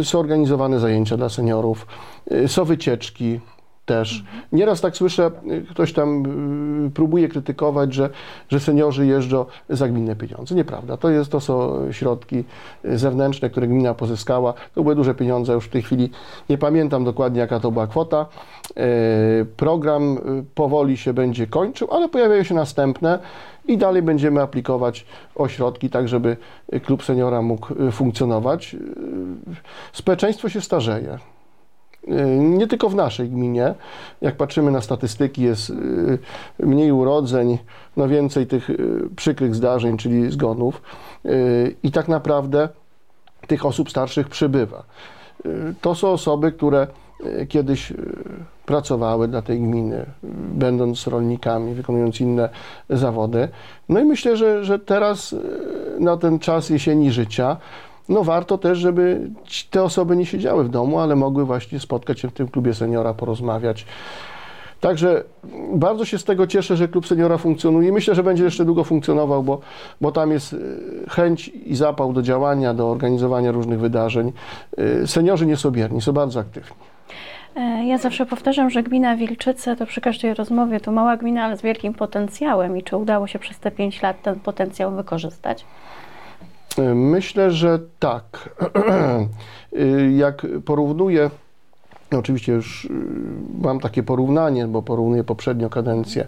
y, 0.00 0.04
są 0.04 0.18
organizowane 0.18 0.80
zajęcia 0.80 1.16
dla 1.16 1.28
seniorów, 1.28 1.86
y, 2.32 2.48
są 2.48 2.64
wycieczki 2.64 3.40
też. 3.86 4.24
Nieraz 4.52 4.80
tak 4.80 4.96
słyszę, 4.96 5.30
ktoś 5.70 5.92
tam 5.92 6.22
próbuje 6.94 7.28
krytykować, 7.28 7.94
że, 7.94 8.10
że 8.48 8.60
seniorzy 8.60 9.06
jeżdżą 9.06 9.44
za 9.68 9.88
gminne 9.88 10.16
pieniądze. 10.16 10.54
Nieprawda. 10.54 10.96
To, 10.96 11.10
jest, 11.10 11.30
to 11.30 11.40
są 11.40 11.86
środki 11.92 12.44
zewnętrzne, 12.84 13.50
które 13.50 13.66
gmina 13.66 13.94
pozyskała. 13.94 14.54
To 14.74 14.82
były 14.82 14.94
duże 14.94 15.14
pieniądze, 15.14 15.52
już 15.52 15.64
w 15.64 15.68
tej 15.68 15.82
chwili 15.82 16.10
nie 16.48 16.58
pamiętam 16.58 17.04
dokładnie, 17.04 17.40
jaka 17.40 17.60
to 17.60 17.70
była 17.70 17.86
kwota. 17.86 18.26
Program 19.56 20.18
powoli 20.54 20.96
się 20.96 21.12
będzie 21.12 21.46
kończył, 21.46 21.88
ale 21.90 22.08
pojawiają 22.08 22.42
się 22.42 22.54
następne 22.54 23.18
i 23.68 23.78
dalej 23.78 24.02
będziemy 24.02 24.42
aplikować 24.42 25.06
o 25.34 25.48
środki, 25.48 25.90
tak 25.90 26.08
żeby 26.08 26.36
klub 26.84 27.04
seniora 27.04 27.42
mógł 27.42 27.82
y, 27.88 27.92
funkcjonować. 27.92 28.74
Y, 28.74 28.78
Społeczeństwo 29.92 30.48
się 30.48 30.60
starzeje. 30.60 31.18
Y, 32.08 32.26
Nie 32.38 32.66
tylko 32.66 32.88
w 32.88 32.94
naszej 32.94 33.28
gminie. 33.28 33.74
Jak 34.20 34.36
patrzymy 34.36 34.70
na 34.70 34.80
statystyki, 34.80 35.42
jest 35.42 35.72
mniej 36.58 36.92
urodzeń, 36.92 37.58
no 37.96 38.08
więcej 38.08 38.46
tych 38.46 38.70
przykrych 39.16 39.54
zdarzeń, 39.54 39.96
czyli 39.96 40.30
zgonów. 40.30 40.82
I 41.82 41.90
tak 41.92 42.08
naprawdę 42.08 42.68
tych 43.46 43.66
osób 43.66 43.90
starszych 43.90 44.28
przybywa. 44.28 44.82
To 45.80 45.94
są 45.94 46.08
osoby, 46.08 46.52
które 46.52 46.86
kiedyś 47.48 47.92
pracowały 48.66 49.28
dla 49.28 49.42
tej 49.42 49.60
gminy, 49.60 50.06
będąc 50.54 51.06
rolnikami, 51.06 51.74
wykonując 51.74 52.20
inne 52.20 52.48
zawody. 52.90 53.48
No 53.88 54.00
i 54.00 54.04
myślę, 54.04 54.36
że, 54.36 54.64
że 54.64 54.78
teraz 54.78 55.32
y, 55.32 55.40
na 56.00 56.16
ten 56.16 56.38
czas 56.38 56.70
jesieni 56.70 57.10
życia, 57.10 57.56
no 58.08 58.24
warto 58.24 58.58
też, 58.58 58.78
żeby 58.78 59.30
te 59.70 59.82
osoby 59.82 60.16
nie 60.16 60.26
siedziały 60.26 60.64
w 60.64 60.68
domu, 60.68 60.98
ale 60.98 61.16
mogły 61.16 61.44
właśnie 61.44 61.80
spotkać 61.80 62.20
się 62.20 62.28
w 62.28 62.32
tym 62.32 62.48
klubie 62.48 62.74
seniora, 62.74 63.14
porozmawiać. 63.14 63.86
Także 64.80 65.24
bardzo 65.72 66.04
się 66.04 66.18
z 66.18 66.24
tego 66.24 66.46
cieszę, 66.46 66.76
że 66.76 66.88
klub 66.88 67.06
seniora 67.06 67.38
funkcjonuje. 67.38 67.92
Myślę, 67.92 68.14
że 68.14 68.22
będzie 68.22 68.44
jeszcze 68.44 68.64
długo 68.64 68.84
funkcjonował, 68.84 69.42
bo, 69.42 69.60
bo 70.00 70.12
tam 70.12 70.30
jest 70.30 70.52
y, 70.52 70.58
chęć 71.10 71.48
i 71.48 71.76
zapał 71.76 72.12
do 72.12 72.22
działania, 72.22 72.74
do 72.74 72.90
organizowania 72.90 73.52
różnych 73.52 73.80
wydarzeń. 73.80 74.32
Y, 74.78 75.06
Seniorzy 75.06 75.46
nie 75.46 75.56
są 75.56 75.70
bierni, 75.70 76.00
są 76.00 76.12
bardzo 76.12 76.40
aktywni. 76.40 76.76
E, 77.56 77.86
Ja 77.86 77.98
zawsze 77.98 78.26
powtarzam, 78.26 78.70
że 78.70 78.82
gmina 78.82 79.16
Wilczyce 79.16 79.76
to 79.76 79.86
przy 79.86 80.00
każdej 80.00 80.34
rozmowie 80.34 80.80
to 80.80 80.92
mała 80.92 81.16
gmina, 81.16 81.44
ale 81.44 81.56
z 81.56 81.62
wielkim 81.62 81.94
potencjałem. 81.94 82.76
I 82.76 82.82
czy 82.82 82.96
udało 82.96 83.26
się 83.26 83.38
przez 83.38 83.58
te 83.58 83.70
5 83.70 84.02
lat 84.02 84.22
ten 84.22 84.40
potencjał 84.40 84.96
wykorzystać? 84.96 85.64
Y, 86.78 86.94
Myślę, 86.94 87.50
że 87.50 87.78
tak. 87.98 88.50
Y, 89.72 90.12
Jak 90.24 90.46
porównuję, 90.64 91.30
no 92.12 92.18
oczywiście 92.18 92.52
już 92.52 92.88
mam 93.62 93.80
takie 93.80 94.02
porównanie, 94.02 94.66
bo 94.66 94.82
porównuję 94.82 95.24
poprzednią 95.24 95.68
kadencję 95.68 96.26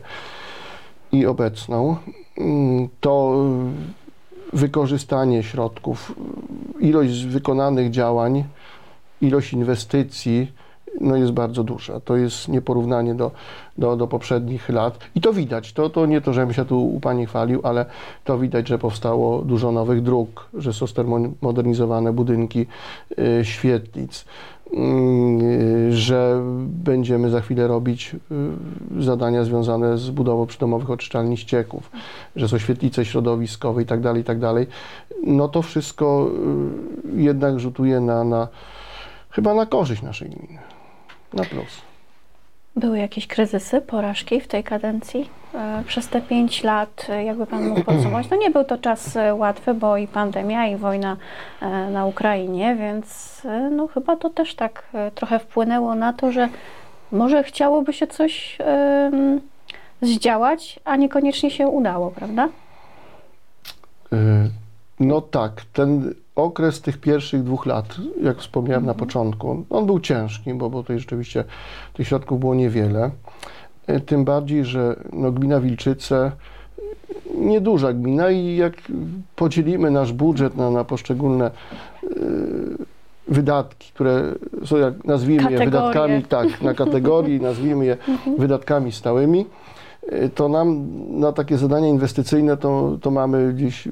i 1.13 1.27
obecną, 1.27 1.97
mm, 2.39 2.89
to 3.01 3.45
wykorzystanie 4.53 5.43
środków, 5.43 6.15
ilość 6.81 7.25
wykonanych 7.25 7.91
działań, 7.91 8.45
ilość 9.21 9.53
inwestycji, 9.53 10.53
no 11.01 11.17
jest 11.17 11.33
bardzo 11.33 11.65
duża. 11.65 12.01
To 12.01 12.17
jest 12.17 12.49
nieporównanie 12.49 13.15
do, 13.15 13.31
do, 13.79 13.97
do 13.97 14.07
poprzednich 14.07 14.69
lat. 14.69 14.99
I 15.15 15.21
to 15.21 15.33
widać. 15.33 15.73
To, 15.73 15.91
to 15.91 16.07
nie 16.07 16.21
to, 16.21 16.33
żebym 16.33 16.55
się 16.55 16.65
tu 16.65 16.87
u 16.87 17.01
Pani 17.01 17.27
chwalił, 17.27 17.61
ale 17.63 17.87
to 18.25 18.39
widać, 18.39 18.69
że 18.69 18.79
powstało 18.79 19.43
dużo 19.43 19.73
nowych 19.73 20.03
dróg, 20.03 20.49
że 20.55 20.73
są 20.73 20.87
modernizowane 21.41 22.13
budynki 22.13 22.67
y, 23.19 23.45
świetlic, 23.45 24.25
y, 24.73 25.93
że 25.93 26.43
będziemy 26.67 27.31
za 27.31 27.41
chwilę 27.41 27.67
robić 27.67 28.17
y, 28.99 29.03
zadania 29.03 29.45
związane 29.45 29.99
z 29.99 30.11
budową 30.11 30.47
przydomowych 30.47 30.91
oczyszczalni 30.91 31.37
ścieków, 31.37 31.91
że 32.37 32.49
są 32.49 32.59
świetlice 32.59 33.05
środowiskowe 33.05 33.83
i 33.83 33.87
tak 33.87 34.01
dalej, 34.01 34.25
tak 34.25 34.39
dalej. 34.39 34.67
No 35.25 35.49
to 35.49 35.63
wszystko 35.63 36.31
y, 37.15 37.23
jednak 37.23 37.61
rzutuje 37.61 38.01
na, 38.01 38.25
na 38.25 38.49
chyba 39.31 39.55
na 39.55 39.67
korzyść 39.67 40.03
naszej 40.03 40.31
gminy. 40.31 40.59
Na 41.33 41.45
plus. 41.45 41.83
Były 42.77 42.99
jakieś 42.99 43.27
kryzysy, 43.27 43.81
porażki 43.81 44.41
w 44.41 44.49
tej 44.49 44.65
kadencji? 44.65 45.31
E, 45.55 45.83
Przez 45.87 46.09
te 46.09 46.21
5 46.21 46.65
lat, 46.65 47.07
e, 47.09 47.25
jakby 47.25 47.47
Pan 47.47 47.69
mógł 47.69 47.85
podsumować, 47.93 48.31
no 48.31 48.37
nie 48.37 48.51
był 48.51 48.65
to 48.65 48.79
czas 48.79 49.17
e, 49.17 49.35
łatwy, 49.35 49.75
bo 49.75 49.97
i 49.97 50.07
pandemia, 50.07 50.67
i 50.67 50.77
wojna 50.77 51.17
na 51.91 52.07
Ukrainie, 52.07 52.77
więc 52.77 53.43
no 53.71 53.87
chyba 53.87 54.17
to 54.17 54.31
też 54.31 54.55
tak 54.55 54.83
trochę 55.15 55.39
wpłynęło 55.39 55.95
na 55.95 56.13
to, 56.13 56.33
że 56.33 56.49
może 57.13 57.43
chciałoby 57.45 57.93
się 57.93 58.07
coś 58.07 58.59
zdziałać, 60.03 60.81
a 60.85 60.97
niekoniecznie 60.97 61.51
się 61.51 61.69
udało, 61.69 62.11
prawda? 62.11 62.49
No 65.01 65.21
tak, 65.21 65.53
ten 65.73 66.15
okres 66.39 66.81
tych 66.81 66.99
pierwszych 66.99 67.43
dwóch 67.43 67.67
lat, 67.67 67.97
jak 68.23 68.39
wspomniałem 68.39 68.87
na 68.87 68.95
początku, 68.95 69.65
on 69.71 69.87
był 69.87 70.01
ciężki, 70.01 70.55
bo, 70.55 70.71
bo 70.71 70.83
tutaj 70.83 70.99
rzeczywiście 70.99 71.45
tych 71.95 72.09
środków 72.09 72.41
było 72.41 72.55
niewiele. 72.55 73.11
Y, 73.91 74.01
Tym 74.01 74.25
bardziej, 74.25 74.65
że 74.65 74.97
no, 75.13 75.33
gmina 75.33 75.61
Wilczyce 75.61 76.33
nieduża 77.35 77.93
gmina 77.93 78.31
i 78.31 78.57
jak 78.57 78.73
podzielimy 79.37 79.91
nasz 79.91 80.13
budżet 80.13 80.57
na, 80.57 80.71
na 80.71 80.85
poszczególne 80.85 81.51
y, 82.05 82.09
wydatki, 83.29 83.91
które 83.95 84.23
są, 84.65 84.77
jak 84.77 85.05
nazwijmy 85.05 85.43
je 85.53 85.59
Kategorie. 85.59 85.71
wydatkami, 85.71 86.23
tak, 86.23 86.63
na 86.63 86.75
kategorii, 86.75 87.41
nazwijmy 87.41 87.87
je 87.87 87.97
wydatkami 88.39 88.93
stałymi, 88.93 89.47
to 90.35 90.49
nam 90.49 90.89
na 91.21 91.33
takie 91.33 91.59
zadania 91.59 91.89
inwestycyjne 91.89 92.57
to, 92.57 92.99
to 93.03 93.11
mamy 93.11 93.53
gdzieś 93.53 93.87
y, 93.87 93.91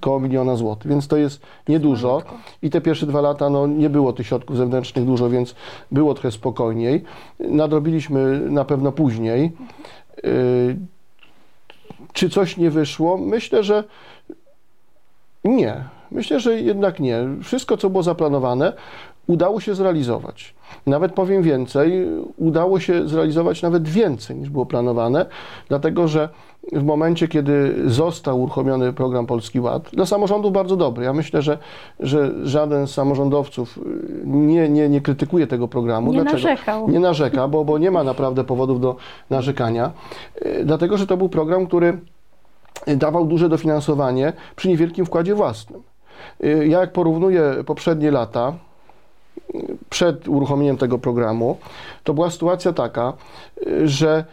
koło 0.00 0.20
miliona 0.20 0.56
złotych, 0.56 0.90
więc 0.90 1.08
to 1.08 1.16
jest 1.16 1.40
niedużo. 1.68 2.22
I 2.62 2.70
te 2.70 2.80
pierwsze 2.80 3.06
dwa 3.06 3.20
lata 3.20 3.50
no, 3.50 3.66
nie 3.66 3.90
było 3.90 4.12
tych 4.12 4.26
środków 4.26 4.56
zewnętrznych 4.56 5.04
dużo, 5.04 5.30
więc 5.30 5.54
było 5.92 6.14
trochę 6.14 6.30
spokojniej. 6.30 7.04
Nadrobiliśmy 7.40 8.50
na 8.50 8.64
pewno 8.64 8.92
później. 8.92 9.52
Y, 10.24 10.76
Czy 12.12 12.30
coś 12.30 12.56
nie 12.56 12.70
wyszło? 12.70 13.18
Myślę, 13.18 13.62
że 13.62 13.84
nie. 15.44 15.84
Myślę, 16.10 16.40
że 16.40 16.60
jednak 16.60 17.00
nie. 17.00 17.18
Wszystko, 17.42 17.76
co 17.76 17.90
było 17.90 18.02
zaplanowane, 18.02 18.72
udało 19.26 19.60
się 19.60 19.74
zrealizować. 19.74 20.54
Nawet 20.86 21.12
powiem 21.12 21.42
więcej, 21.42 22.06
udało 22.36 22.80
się 22.80 23.08
zrealizować 23.08 23.62
nawet 23.62 23.88
więcej 23.88 24.36
niż 24.36 24.50
było 24.50 24.66
planowane, 24.66 25.26
dlatego 25.68 26.08
że 26.08 26.28
w 26.72 26.82
momencie, 26.82 27.28
kiedy 27.28 27.74
został 27.86 28.42
uruchomiony 28.42 28.92
program 28.92 29.26
Polski 29.26 29.60
Ład, 29.60 29.90
dla 29.92 30.06
samorządów 30.06 30.52
bardzo 30.52 30.76
dobry. 30.76 31.04
Ja 31.04 31.12
myślę, 31.12 31.42
że, 31.42 31.58
że 32.00 32.30
żaden 32.42 32.86
z 32.86 32.90
samorządowców 32.90 33.78
y, 33.78 33.80
nie, 34.26 34.68
nie, 34.68 34.88
nie 34.88 35.00
krytykuje 35.00 35.46
tego 35.46 35.68
programu. 35.68 36.12
Nie 36.12 36.22
Dlaczego? 36.22 36.48
narzekał. 36.48 36.90
Nie 36.90 37.00
narzeka, 37.00 37.48
bo, 37.48 37.64
bo 37.64 37.78
nie 37.78 37.90
ma 37.90 38.04
naprawdę 38.04 38.44
powodów 38.44 38.80
do 38.80 38.96
narzekania, 39.30 39.90
y, 40.46 40.64
dlatego 40.64 40.98
że 40.98 41.06
to 41.06 41.16
był 41.16 41.28
program, 41.28 41.66
który 41.66 41.98
dawał 42.86 43.24
duże 43.24 43.48
dofinansowanie 43.48 44.32
przy 44.56 44.68
niewielkim 44.68 45.06
wkładzie 45.06 45.34
własnym. 45.34 45.82
Y, 46.44 46.66
Ja 46.68 46.80
jak 46.80 46.92
porównuję 46.92 47.54
poprzednie 47.66 48.10
lata, 48.10 48.52
y, 48.52 48.73
przed 49.90 50.28
uruchomieniem 50.28 50.76
tego 50.76 50.98
programu, 50.98 51.56
to 52.04 52.14
była 52.14 52.30
sytuacja 52.30 52.72
taka, 52.72 53.12
że 53.84 54.24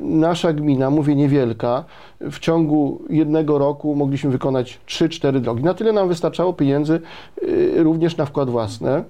nasza 0.00 0.52
gmina, 0.52 0.90
mówię 0.90 1.14
niewielka, 1.14 1.84
w 2.20 2.38
ciągu 2.38 3.02
jednego 3.10 3.58
roku 3.58 3.94
mogliśmy 3.94 4.30
wykonać 4.30 4.80
3-4 4.86 5.40
drogi. 5.40 5.64
Na 5.64 5.74
tyle 5.74 5.92
nam 5.92 6.08
wystarczało 6.08 6.52
pieniędzy 6.52 7.00
y, 7.42 7.82
również 7.82 8.16
na 8.16 8.26
wkład 8.26 8.50
własny. 8.50 8.90
Y, 8.96 9.02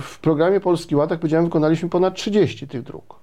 W 0.00 0.18
programie 0.22 0.60
Polski 0.60 0.96
Ład, 0.96 1.10
jak 1.10 1.20
powiedziałem, 1.20 1.46
wykonaliśmy 1.46 1.88
ponad 1.88 2.14
30 2.14 2.68
tych 2.68 2.82
dróg. 2.82 3.14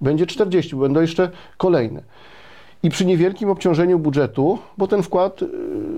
Będzie 0.00 0.26
40, 0.26 0.76
bo 0.76 0.82
będą 0.82 1.00
jeszcze 1.00 1.30
kolejne. 1.56 2.02
I 2.84 2.90
przy 2.90 3.06
niewielkim 3.06 3.50
obciążeniu 3.50 3.98
budżetu, 3.98 4.58
bo 4.78 4.86
ten 4.86 5.02
wkład 5.02 5.42
y, 5.42 5.48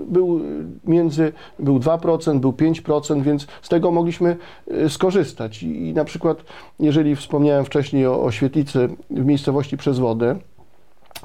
był 0.08 0.40
między, 0.84 1.32
był 1.58 1.78
2%, 1.78 2.38
był 2.38 2.52
5%, 2.52 3.22
więc 3.22 3.46
z 3.62 3.68
tego 3.68 3.90
mogliśmy 3.90 4.36
y, 4.72 4.88
skorzystać. 4.88 5.62
I, 5.62 5.92
na 5.92 6.04
przykład, 6.04 6.44
jeżeli 6.80 7.16
wspomniałem 7.16 7.64
wcześniej 7.64 8.06
o, 8.06 8.22
o 8.22 8.30
świetlicy 8.30 8.88
w 9.10 9.24
miejscowości 9.24 9.76
przez 9.76 9.98
wodę, 9.98 10.36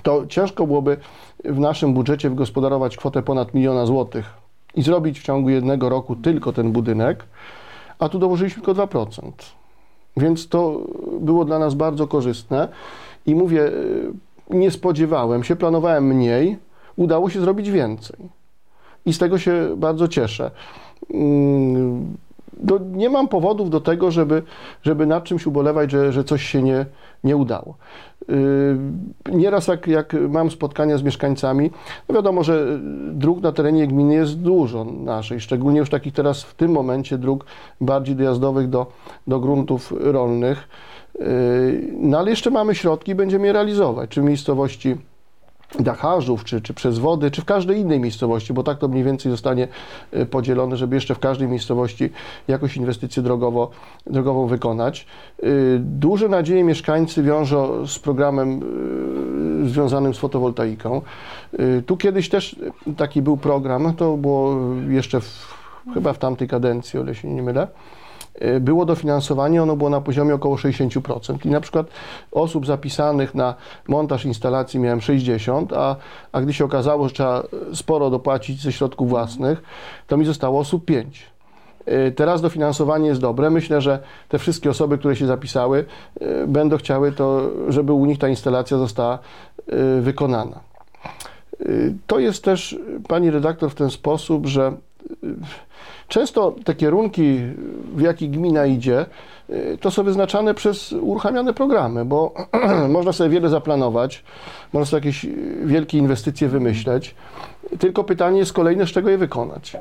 to 0.03 0.27
ciężko 0.27 0.67
byłoby 0.67 0.97
w 1.45 1.59
naszym 1.59 1.93
budżecie 1.93 2.29
wygospodarować 2.29 2.97
kwotę 2.97 3.23
ponad 3.23 3.53
miliona 3.53 3.85
złotych 3.85 4.33
i 4.75 4.81
zrobić 4.81 5.19
w 5.19 5.23
ciągu 5.23 5.49
jednego 5.49 5.89
roku 5.89 6.15
tylko 6.15 6.53
ten 6.53 6.71
budynek, 6.71 7.25
a 7.99 8.09
tu 8.09 8.19
dołożyliśmy 8.19 8.63
tylko 8.63 8.87
2%. 8.87 9.31
Więc 10.17 10.47
to 10.47 10.81
było 11.19 11.45
dla 11.45 11.59
nas 11.59 11.73
bardzo 11.73 12.07
korzystne 12.07 12.67
i 13.25 13.35
mówię, 13.35 13.67
y, 13.67 14.11
nie 14.53 14.71
spodziewałem 14.71 15.43
się, 15.43 15.55
planowałem 15.55 16.07
mniej, 16.07 16.57
udało 16.95 17.29
się 17.29 17.41
zrobić 17.41 17.71
więcej. 17.71 18.17
I 19.05 19.13
z 19.13 19.17
tego 19.17 19.37
się 19.37 19.73
bardzo 19.77 20.07
cieszę. 20.07 20.51
Mm, 21.13 22.17
do, 22.53 22.79
nie 22.91 23.09
mam 23.09 23.27
powodów 23.27 23.69
do 23.69 23.81
tego, 23.81 24.11
żeby, 24.11 24.43
żeby 24.83 25.05
nad 25.05 25.23
czymś 25.23 25.47
ubolewać, 25.47 25.91
że, 25.91 26.13
że 26.13 26.23
coś 26.23 26.43
się 26.43 26.63
nie, 26.63 26.85
nie 27.23 27.37
udało. 27.37 27.75
Yy, 28.27 28.77
nieraz 29.31 29.67
jak, 29.67 29.87
jak 29.87 30.15
mam 30.29 30.51
spotkania 30.51 30.97
z 30.97 31.03
mieszkańcami, 31.03 31.71
no 32.09 32.15
wiadomo, 32.15 32.43
że 32.43 32.79
dróg 33.11 33.41
na 33.41 33.51
terenie 33.51 33.87
gminy 33.87 34.13
jest 34.13 34.39
dużo 34.39 34.85
naszej, 34.85 35.39
szczególnie 35.39 35.79
już 35.79 35.89
takich 35.89 36.13
teraz 36.13 36.43
w 36.43 36.55
tym 36.55 36.71
momencie 36.71 37.17
dróg 37.17 37.45
bardziej 37.81 38.15
dojazdowych 38.15 38.69
do, 38.69 38.91
do 39.27 39.39
gruntów 39.39 39.93
rolnych. 39.99 40.67
Yy, 41.19 41.25
no 41.97 42.19
ale 42.19 42.29
jeszcze 42.29 42.51
mamy 42.51 42.75
środki, 42.75 43.15
będziemy 43.15 43.47
je 43.47 43.53
realizować, 43.53 44.09
czy 44.09 44.21
w 44.21 44.23
miejscowości 44.23 44.97
Dacharzów, 45.79 46.43
czy, 46.43 46.61
czy 46.61 46.73
przez 46.73 46.99
wody, 46.99 47.31
czy 47.31 47.41
w 47.41 47.45
każdej 47.45 47.79
innej 47.79 47.99
miejscowości, 47.99 48.53
bo 48.53 48.63
tak 48.63 48.77
to 48.77 48.87
mniej 48.87 49.03
więcej 49.03 49.31
zostanie 49.31 49.67
y, 50.13 50.25
podzielone, 50.25 50.77
żeby 50.77 50.95
jeszcze 50.95 51.15
w 51.15 51.19
każdej 51.19 51.47
miejscowości 51.47 52.09
jakąś 52.47 52.77
inwestycję 52.77 53.23
drogowo, 53.23 53.69
drogową 54.05 54.47
wykonać. 54.47 55.07
Y, 55.43 55.79
duże 55.79 56.29
nadzieje 56.29 56.63
mieszkańcy 56.63 57.23
wiążą 57.23 57.87
z 57.87 57.99
programem 57.99 58.61
związanym 59.65 60.13
z 60.13 60.17
fotowoltaiką. 60.17 61.01
Tu 61.85 61.97
kiedyś 61.97 62.29
też 62.29 62.55
taki 62.97 63.21
był 63.21 63.37
program, 63.37 63.93
to 63.93 64.17
było 64.17 64.55
jeszcze 64.89 65.21
w, 65.21 65.53
chyba 65.93 66.13
w 66.13 66.17
tamtej 66.17 66.47
kadencji, 66.47 66.99
o 66.99 67.03
ile 67.03 67.15
się 67.15 67.27
nie 67.27 67.41
mylę 67.41 67.67
było 68.61 68.85
dofinansowanie, 68.85 69.63
ono 69.63 69.75
było 69.75 69.89
na 69.89 70.01
poziomie 70.01 70.35
około 70.35 70.55
60%. 70.55 71.45
I 71.45 71.49
na 71.49 71.61
przykład 71.61 71.87
osób 72.31 72.65
zapisanych 72.65 73.35
na 73.35 73.55
montaż 73.87 74.25
instalacji 74.25 74.79
miałem 74.79 75.01
60, 75.01 75.73
a, 75.73 75.95
a 76.31 76.41
gdy 76.41 76.53
się 76.53 76.65
okazało, 76.65 77.07
że 77.07 77.13
trzeba 77.13 77.43
sporo 77.73 78.09
dopłacić 78.09 78.61
ze 78.61 78.71
środków 78.71 79.09
własnych, 79.09 79.61
to 80.07 80.17
mi 80.17 80.25
zostało 80.25 80.59
osób 80.59 80.85
5. 80.85 81.31
Y, 81.87 82.11
teraz 82.11 82.41
dofinansowanie 82.41 83.07
jest 83.07 83.21
dobre. 83.21 83.49
Myślę, 83.49 83.81
że 83.81 83.99
te 84.29 84.39
wszystkie 84.39 84.69
osoby, 84.69 84.97
które 84.97 85.15
się 85.15 85.25
zapisały, 85.27 85.85
y, 86.21 86.47
będą 86.47 86.77
chciały 86.77 87.11
to, 87.11 87.49
żeby 87.67 87.93
u 87.93 88.05
nich 88.05 88.19
ta 88.19 88.29
instalacja 88.29 88.77
została 88.77 89.19
wykonana. 90.01 90.59
To 92.07 92.19
jest 92.19 92.43
też, 92.43 92.79
pani 93.07 93.31
redaktor, 93.31 93.69
w 93.69 93.75
ten 93.75 93.89
sposób, 93.89 94.45
że 94.45 94.73
Często 96.07 96.55
te 96.63 96.75
kierunki, 96.75 97.39
w 97.95 98.01
jakich 98.01 98.31
gmina 98.31 98.65
idzie, 98.65 99.05
to 99.81 99.91
są 99.91 100.03
wyznaczane 100.03 100.53
przez 100.53 100.93
uruchamiane 100.93 101.53
programy, 101.53 102.05
bo 102.05 102.33
można 102.89 103.13
sobie 103.13 103.29
wiele 103.29 103.49
zaplanować, 103.49 104.23
można 104.73 104.85
sobie 104.85 105.07
jakieś 105.07 105.25
wielkie 105.63 105.97
inwestycje 105.97 106.47
wymyśleć, 106.47 107.15
tylko 107.79 108.03
pytanie 108.03 108.39
jest 108.39 108.53
kolejne, 108.53 108.87
z 108.87 108.89
czego 108.89 109.09
je 109.09 109.17
wykonać. 109.17 109.77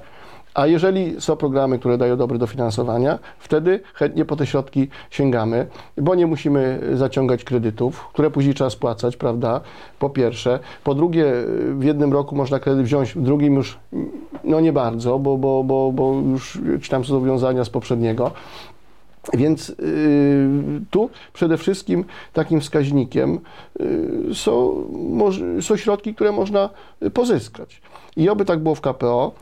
A 0.54 0.66
jeżeli 0.66 1.20
są 1.20 1.36
programy, 1.36 1.78
które 1.78 1.98
dają 1.98 2.16
dobre 2.16 2.38
dofinansowania, 2.38 3.18
wtedy 3.38 3.80
chętnie 3.94 4.24
po 4.24 4.36
te 4.36 4.46
środki 4.46 4.88
sięgamy, 5.10 5.66
bo 5.96 6.14
nie 6.14 6.26
musimy 6.26 6.80
zaciągać 6.94 7.44
kredytów, 7.44 8.08
które 8.12 8.30
później 8.30 8.54
trzeba 8.54 8.70
spłacać, 8.70 9.16
prawda? 9.16 9.60
Po 9.98 10.10
pierwsze. 10.10 10.58
Po 10.84 10.94
drugie, 10.94 11.32
w 11.78 11.84
jednym 11.84 12.12
roku 12.12 12.36
można 12.36 12.58
kredyt 12.58 12.84
wziąć, 12.84 13.14
w 13.14 13.22
drugim 13.22 13.54
już 13.54 13.78
no 14.50 14.60
nie 14.60 14.72
bardzo, 14.72 15.18
bo, 15.18 15.36
bo, 15.36 15.64
bo, 15.64 15.92
bo 15.92 16.14
już 16.14 16.58
jakieś 16.72 16.88
tam 16.88 17.04
są 17.04 17.14
zobowiązania 17.14 17.64
z 17.64 17.70
poprzedniego. 17.70 18.30
Więc 19.34 19.70
y, 19.70 20.48
tu 20.90 21.10
przede 21.32 21.58
wszystkim 21.58 22.04
takim 22.32 22.60
wskaźnikiem 22.60 23.38
y, 23.80 24.34
są, 24.34 24.84
są 25.60 25.76
środki, 25.76 26.14
które 26.14 26.32
można 26.32 26.70
pozyskać. 27.14 27.82
I 28.16 28.28
oby 28.28 28.44
tak 28.44 28.58
było 28.58 28.74
w 28.74 28.80
KPO 28.80 29.32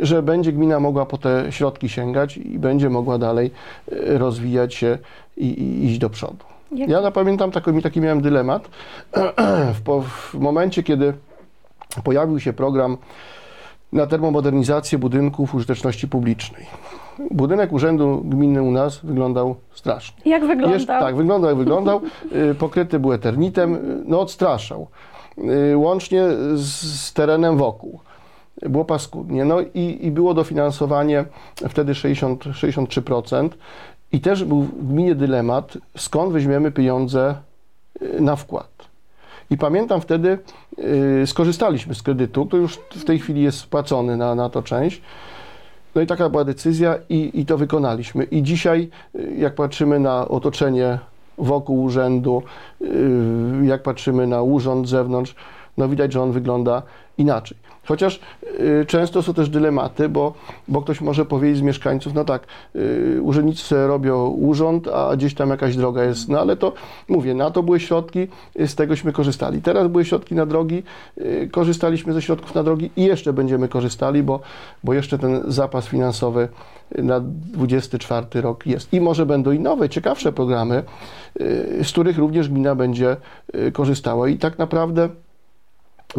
że 0.00 0.22
będzie 0.22 0.52
gmina 0.52 0.80
mogła 0.80 1.06
po 1.06 1.18
te 1.18 1.52
środki 1.52 1.88
sięgać 1.88 2.36
i 2.36 2.58
będzie 2.58 2.90
mogła 2.90 3.18
dalej 3.18 3.50
e, 3.92 4.18
rozwijać 4.18 4.74
się 4.74 4.98
i, 5.36 5.46
i 5.46 5.84
iść 5.84 5.98
do 5.98 6.10
przodu. 6.10 6.44
Jak? 6.72 6.88
Ja 6.88 7.10
pamiętam 7.10 7.50
taki, 7.50 7.82
taki 7.82 8.00
miałem 8.00 8.20
dylemat 8.22 8.68
w, 9.84 10.02
w 10.02 10.34
momencie, 10.34 10.82
kiedy 10.82 11.12
pojawił 12.04 12.40
się 12.40 12.52
program 12.52 12.96
na 13.94 14.06
termomodernizację 14.06 14.98
budynków 14.98 15.54
użyteczności 15.54 16.08
publicznej. 16.08 16.66
Budynek 17.30 17.72
urzędu 17.72 18.22
gminy 18.24 18.62
u 18.62 18.70
nas 18.70 18.98
wyglądał 18.98 19.56
strasznie. 19.74 20.30
Jak 20.30 20.42
wyglądał? 20.42 20.70
Jeszcze, 20.70 20.86
tak, 20.86 21.16
wyglądał 21.16 21.50
jak 21.50 21.58
wyglądał. 21.58 22.00
E, 22.50 22.54
pokryty 22.64 22.98
był 22.98 23.12
eternitem, 23.12 23.78
no 24.06 24.20
odstraszał. 24.20 24.86
E, 25.72 25.76
łącznie 25.76 26.22
z, 26.54 27.12
terenem 27.12 27.56
wokół 27.56 28.00
było 28.62 28.84
paskudnie. 28.84 29.44
No 29.44 29.60
i, 29.74 29.98
i 30.00 30.10
było 30.10 30.34
dofinansowanie 30.34 31.24
wtedy 31.68 31.94
60, 31.94 32.44
63%. 32.44 33.48
I 34.12 34.20
też 34.20 34.44
był 34.44 34.62
w 34.62 34.88
gminie 34.88 35.14
dylemat, 35.14 35.78
skąd 35.96 36.32
weźmiemy 36.32 36.72
pieniądze 36.72 37.34
y, 38.02 38.20
na 38.20 38.36
wkład. 38.36 38.88
I 39.50 39.58
pamiętam 39.58 40.00
wtedy, 40.00 40.38
skorzystaliśmy 41.26 41.94
z 41.94 42.02
kredytu, 42.02 42.46
który 42.46 42.62
już 42.62 42.76
w 42.90 43.04
tej 43.04 43.18
chwili 43.18 43.42
jest 43.42 43.58
spłacony 43.58 44.16
na, 44.16 44.34
na 44.34 44.48
to 44.48 44.62
część. 44.62 45.02
No 45.94 46.02
i 46.02 46.06
taka 46.06 46.28
była 46.28 46.44
decyzja 46.44 46.98
i, 47.08 47.40
i 47.40 47.46
to 47.46 47.58
wykonaliśmy. 47.58 48.24
I 48.24 48.42
dzisiaj, 48.42 48.90
y, 49.14 49.34
jak 49.38 49.54
patrzymy 49.54 49.98
na 49.98 50.28
otoczenie 50.28 50.98
wokół 51.38 51.82
urzędu, 51.82 52.42
yy, 52.80 53.66
jak 53.66 53.82
patrzymy 53.82 54.26
na 54.26 54.42
urząd 54.42 54.86
z 54.86 54.90
zewnątrz, 54.90 55.34
no 55.76 55.88
widać, 55.88 56.12
że 56.12 56.22
on 56.22 56.32
wygląda 56.32 56.82
inaczej. 57.18 57.58
Chociaż 57.86 58.20
y, 58.60 58.86
często 58.86 59.22
są 59.22 59.34
też 59.34 59.48
dylematy, 59.48 60.08
bo, 60.08 60.34
bo 60.68 60.82
ktoś 60.82 61.00
może 61.00 61.24
powiedzieć 61.24 61.58
z 61.58 61.62
mieszkańców, 61.62 62.14
no 62.14 62.24
tak, 62.24 62.46
y, 62.76 63.18
urzędnicy 63.22 63.86
robią 63.86 64.26
urząd, 64.26 64.88
a 64.88 65.16
gdzieś 65.16 65.34
tam 65.34 65.50
jakaś 65.50 65.76
droga 65.76 66.04
jest, 66.04 66.28
no 66.28 66.40
ale 66.40 66.56
to 66.56 66.72
mówię, 67.08 67.34
na 67.34 67.50
to 67.50 67.62
były 67.62 67.80
środki, 67.80 68.28
y, 68.60 68.68
z 68.68 68.74
tegośmy 68.74 69.12
korzystali. 69.12 69.62
Teraz 69.62 69.88
były 69.88 70.04
środki 70.04 70.34
na 70.34 70.46
drogi, 70.46 70.82
y, 71.18 71.48
korzystaliśmy 71.52 72.12
ze 72.12 72.22
środków 72.22 72.54
na 72.54 72.62
drogi 72.62 72.90
i 72.96 73.04
jeszcze 73.04 73.32
będziemy 73.32 73.68
korzystali, 73.68 74.22
bo, 74.22 74.40
bo 74.84 74.94
jeszcze 74.94 75.18
ten 75.18 75.42
zapas 75.46 75.86
finansowy 75.86 76.48
na 76.98 77.20
24 77.20 78.26
rok 78.40 78.66
jest. 78.66 78.92
I 78.92 79.00
może 79.00 79.26
będą 79.26 79.50
i 79.52 79.58
nowe, 79.58 79.88
ciekawsze 79.88 80.32
programy, 80.32 80.82
y, 81.40 81.84
z 81.84 81.92
których 81.92 82.18
również 82.18 82.48
gmina 82.48 82.74
będzie 82.74 83.16
y, 83.54 83.72
korzystała. 83.72 84.28
I 84.28 84.38
tak 84.38 84.58
naprawdę 84.58 85.08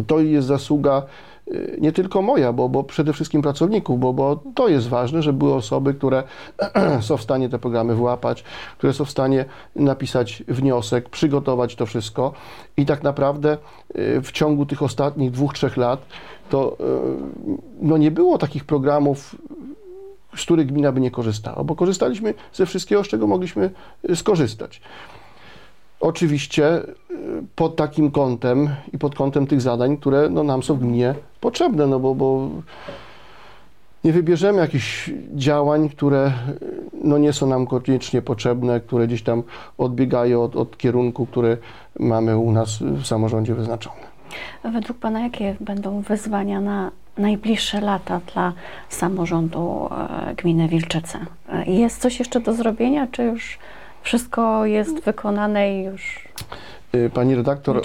to 0.02 0.20
jest 0.20 0.46
zasługa 0.46 1.02
y, 1.48 1.78
nie 1.80 1.92
tylko 1.92 2.22
moja, 2.22 2.52
bo, 2.52 2.68
bo 2.68 2.84
przede 2.84 3.12
wszystkim 3.12 3.42
pracowników, 3.42 4.00
bo, 4.00 4.12
bo 4.12 4.40
to 4.54 4.68
jest 4.68 4.88
ważne, 4.88 5.22
żeby 5.22 5.38
były 5.38 5.54
osoby, 5.54 5.94
które 5.94 6.22
są 7.00 7.16
w 7.16 7.22
stanie 7.22 7.48
te 7.48 7.58
programy 7.58 7.94
włapać, 7.94 8.44
które 8.78 8.92
są 8.92 9.04
w 9.04 9.10
stanie 9.10 9.44
napisać 9.76 10.42
wniosek, 10.48 11.08
przygotować 11.08 11.76
to 11.76 11.86
wszystko 11.86 12.32
i 12.76 12.86
tak 12.86 13.02
naprawdę 13.02 13.58
y, 13.96 14.20
w 14.22 14.32
ciągu 14.32 14.66
tych 14.66 14.82
ostatnich 14.82 15.30
dwóch, 15.30 15.54
trzech 15.54 15.76
lat 15.76 16.00
to 16.50 16.76
y, 16.80 16.84
no 17.80 17.96
nie 17.96 18.10
było 18.10 18.38
takich 18.38 18.64
programów, 18.64 19.36
z 20.36 20.42
których 20.42 20.66
gmina 20.66 20.92
by 20.92 21.00
nie 21.00 21.10
korzystała, 21.10 21.64
bo 21.64 21.74
korzystaliśmy 21.74 22.34
ze 22.52 22.66
wszystkiego, 22.66 23.04
z 23.04 23.08
czego 23.08 23.26
mogliśmy 23.26 23.70
skorzystać. 24.14 24.80
Oczywiście 26.00 26.78
y, 26.78 26.84
pod 27.56 27.76
takim 27.76 28.10
kątem 28.10 28.68
i 28.92 28.98
pod 28.98 29.14
kątem 29.14 29.46
tych 29.46 29.60
zadań, 29.60 29.96
które 29.96 30.28
no, 30.30 30.42
nam 30.42 30.62
są 30.62 30.74
gminie 30.74 31.14
potrzebne, 31.40 31.86
no 31.86 32.00
bo, 32.00 32.14
bo 32.14 32.48
nie 34.04 34.12
wybierzemy 34.12 34.58
jakichś 34.58 35.10
działań, 35.34 35.88
które 35.88 36.32
no, 37.04 37.18
nie 37.18 37.32
są 37.32 37.46
nam 37.46 37.66
koniecznie 37.66 38.22
potrzebne, 38.22 38.80
które 38.80 39.06
gdzieś 39.06 39.22
tam 39.22 39.42
odbiegają 39.78 40.42
od, 40.42 40.56
od 40.56 40.78
kierunku, 40.78 41.26
który 41.26 41.58
mamy 41.98 42.38
u 42.38 42.52
nas 42.52 42.78
w 42.78 43.06
samorządzie 43.06 43.54
wyznaczony. 43.54 44.00
Według 44.64 44.98
Pana 44.98 45.20
jakie 45.20 45.56
będą 45.60 46.00
wyzwania 46.00 46.60
na 46.60 46.90
najbliższe 47.18 47.80
lata 47.80 48.20
dla 48.34 48.52
samorządu 48.88 49.88
e, 49.90 50.34
gminy 50.34 50.68
Wilczyce? 50.68 51.18
E, 51.52 51.64
jest 51.72 52.00
coś 52.00 52.18
jeszcze 52.18 52.40
do 52.40 52.52
zrobienia, 52.52 53.06
czy 53.06 53.22
już 53.22 53.58
wszystko 54.06 54.66
jest 54.66 55.00
wykonane 55.00 55.80
i 55.80 55.84
już. 55.84 56.28
Y, 56.94 57.10
Pani 57.14 57.34
redaktor, 57.34 57.82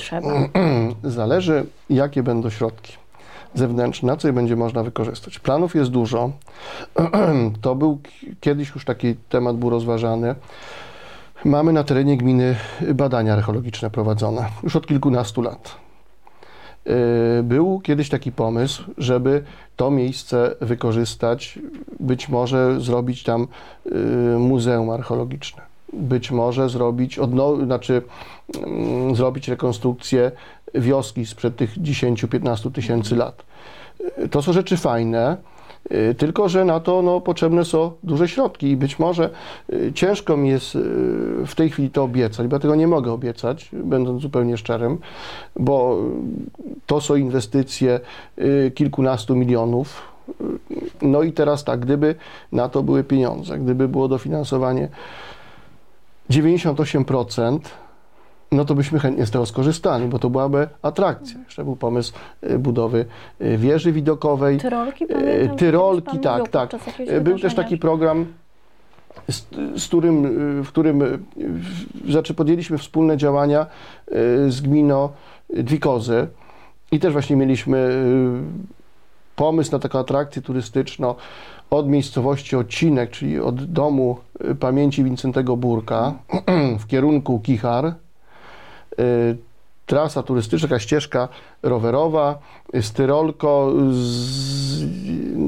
zależy 1.04 1.66
jakie 1.90 2.24
będą 2.24 2.50
środki 2.50 2.94
zewnętrzne, 3.54 4.08
na 4.08 4.18
co 4.18 4.28
je 4.28 4.34
będzie 4.34 4.56
można 4.56 4.84
wykorzystać. 4.84 5.40
Planów 5.40 5.76
jest 5.76 5.92
dużo. 5.92 6.32
To 7.62 7.76
był 7.76 8.00
kiedyś 8.40 8.70
już 8.76 8.86
taki 8.86 9.16
temat 9.30 9.58
był 9.58 9.70
rozważany. 9.70 10.36
Mamy 11.46 11.74
na 11.74 11.84
terenie 11.84 12.18
gminy 12.18 12.56
badania 12.94 13.34
archeologiczne 13.34 13.90
prowadzone 13.90 14.46
już 14.64 14.76
od 14.76 14.88
kilkunastu 14.88 15.42
lat. 15.42 15.76
Yy, 16.86 17.44
Był 17.44 17.80
kiedyś 17.80 18.10
taki 18.10 18.32
pomysł, 18.32 18.84
żeby 18.98 19.44
to 19.76 19.92
miejsce 19.92 20.56
wykorzystać, 20.62 21.60
być 22.00 22.30
może 22.30 22.82
zrobić 22.82 23.24
tam 23.24 23.48
yy, 23.86 23.92
muzeum 24.40 24.90
archeologiczne, 24.90 25.71
być 25.94 26.32
może 26.32 26.70
zrobić, 26.70 27.20
odno- 27.20 27.66
znaczy 27.66 28.02
mm, 28.58 29.16
zrobić 29.16 29.48
rekonstrukcję 29.48 30.32
wioski 30.76 31.26
sprzed 31.26 31.56
tych 31.56 31.78
10-15 31.78 32.72
tysięcy 32.72 33.16
lat. 33.16 33.44
To 34.32 34.42
są 34.42 34.54
rzeczy 34.54 34.78
fajne, 34.78 35.38
yy, 35.92 36.16
tylko 36.16 36.50
że 36.50 36.66
na 36.66 36.80
to 36.80 37.02
no, 37.02 37.22
potrzebne 37.22 37.66
są 37.66 37.92
duże 38.04 38.28
środki 38.28 38.68
i 38.68 38.78
być 38.78 39.00
może 39.00 39.30
yy, 39.70 39.94
ciężko 39.94 40.38
mi 40.38 40.50
jest 40.50 40.76
yy, 40.76 40.82
w 41.46 41.56
tej 41.56 41.70
chwili 41.70 41.90
to 41.90 42.04
obiecać, 42.04 42.48
bo 42.48 42.56
ja 42.56 42.60
tego 42.60 42.76
nie 42.76 42.88
mogę 42.88 43.12
obiecać, 43.12 43.70
będąc 43.74 44.22
zupełnie 44.22 44.58
szczerym, 44.58 44.98
bo 45.56 45.98
to 46.86 47.02
są 47.02 47.16
inwestycje 47.16 48.00
kilkunastu 48.76 49.36
milionów. 49.36 50.12
No 51.02 51.24
i 51.24 51.32
teraz 51.32 51.64
tak, 51.64 51.80
gdyby 51.80 52.16
na 52.52 52.70
to 52.70 52.84
były 52.84 53.04
pieniądze, 53.04 53.60
gdyby 53.60 53.88
było 53.88 54.08
dofinansowanie 54.08 54.90
98%, 56.32 57.60
no 58.52 58.66
to 58.66 58.76
byśmy 58.76 59.00
chętnie 59.00 59.26
z 59.26 59.32
tego 59.32 59.46
skorzystali, 59.46 60.08
bo 60.08 60.20
to 60.20 60.30
byłaby 60.30 60.68
atrakcja. 60.82 61.40
Jeszcze 61.46 61.64
był 61.64 61.76
pomysł 61.76 62.14
yy, 62.42 62.60
budowy 62.60 63.06
yy, 63.40 63.58
wieży 63.58 63.92
widokowej. 63.92 64.58
Tyrolki, 64.58 65.04
E, 65.04 65.08
pamiętam, 65.08 65.58
Tyrolki, 65.58 66.20
tak, 66.20 66.48
tak. 66.48 66.76
Był 67.22 67.40
też 67.40 67.56
taki 67.56 67.78
program, 67.78 68.26
z, 69.30 69.46
z 69.76 69.88
którym, 69.88 70.26
y, 70.60 70.64
w 70.64 70.68
którym 70.68 71.02
y, 71.02 71.20
znaczy 72.12 72.34
podjęliśmy 72.34 72.78
wspólne 72.78 73.18
działania 73.18 73.66
y, 74.46 74.52
z 74.52 74.62
gminą 74.62 75.10
Dwikozy 75.50 76.28
i 76.92 77.00
też 77.00 77.14
właśnie 77.14 77.36
mieliśmy 77.36 77.78
y, 77.78 78.81
pomysł 79.36 79.72
na 79.72 79.80
taką 79.80 80.00
atrakcję 80.00 80.42
turystyczną 80.42 81.16
od 81.70 81.88
miejscowości 81.88 82.56
Odcinek, 82.56 83.12
czyli 83.12 83.40
od 83.40 83.64
domu 83.64 84.18
y, 84.52 84.56
pamięci 84.56 85.04
Wincentego 85.04 85.58
Burka 85.58 86.14
w 86.82 86.88
kierunku 86.88 87.40
Kichar. 87.40 87.86
Y, 89.00 89.38
Trasa 89.86 90.24
turystyczna, 90.24 90.80
ścieżka 90.80 91.28
rowerowa 91.64 92.40
z 92.74 92.92
tyrolko, 92.92 93.74
z, 93.92 94.84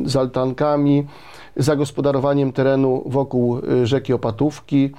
z 0.06 0.16
altankami, 0.16 1.08
zagospodarowaniem 1.56 2.52
terenu 2.52 3.04
wokół 3.06 3.60
y, 3.60 3.88
rzeki 3.88 4.14
Opatówki 4.14 4.92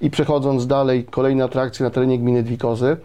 i 0.00 0.10
przechodząc 0.10 0.66
dalej, 0.66 1.04
kolejne 1.04 1.44
atrakcje 1.44 1.84
na 1.84 1.90
terenie 1.90 2.18
gminy 2.18 2.42
Dwikozy. 2.42 2.96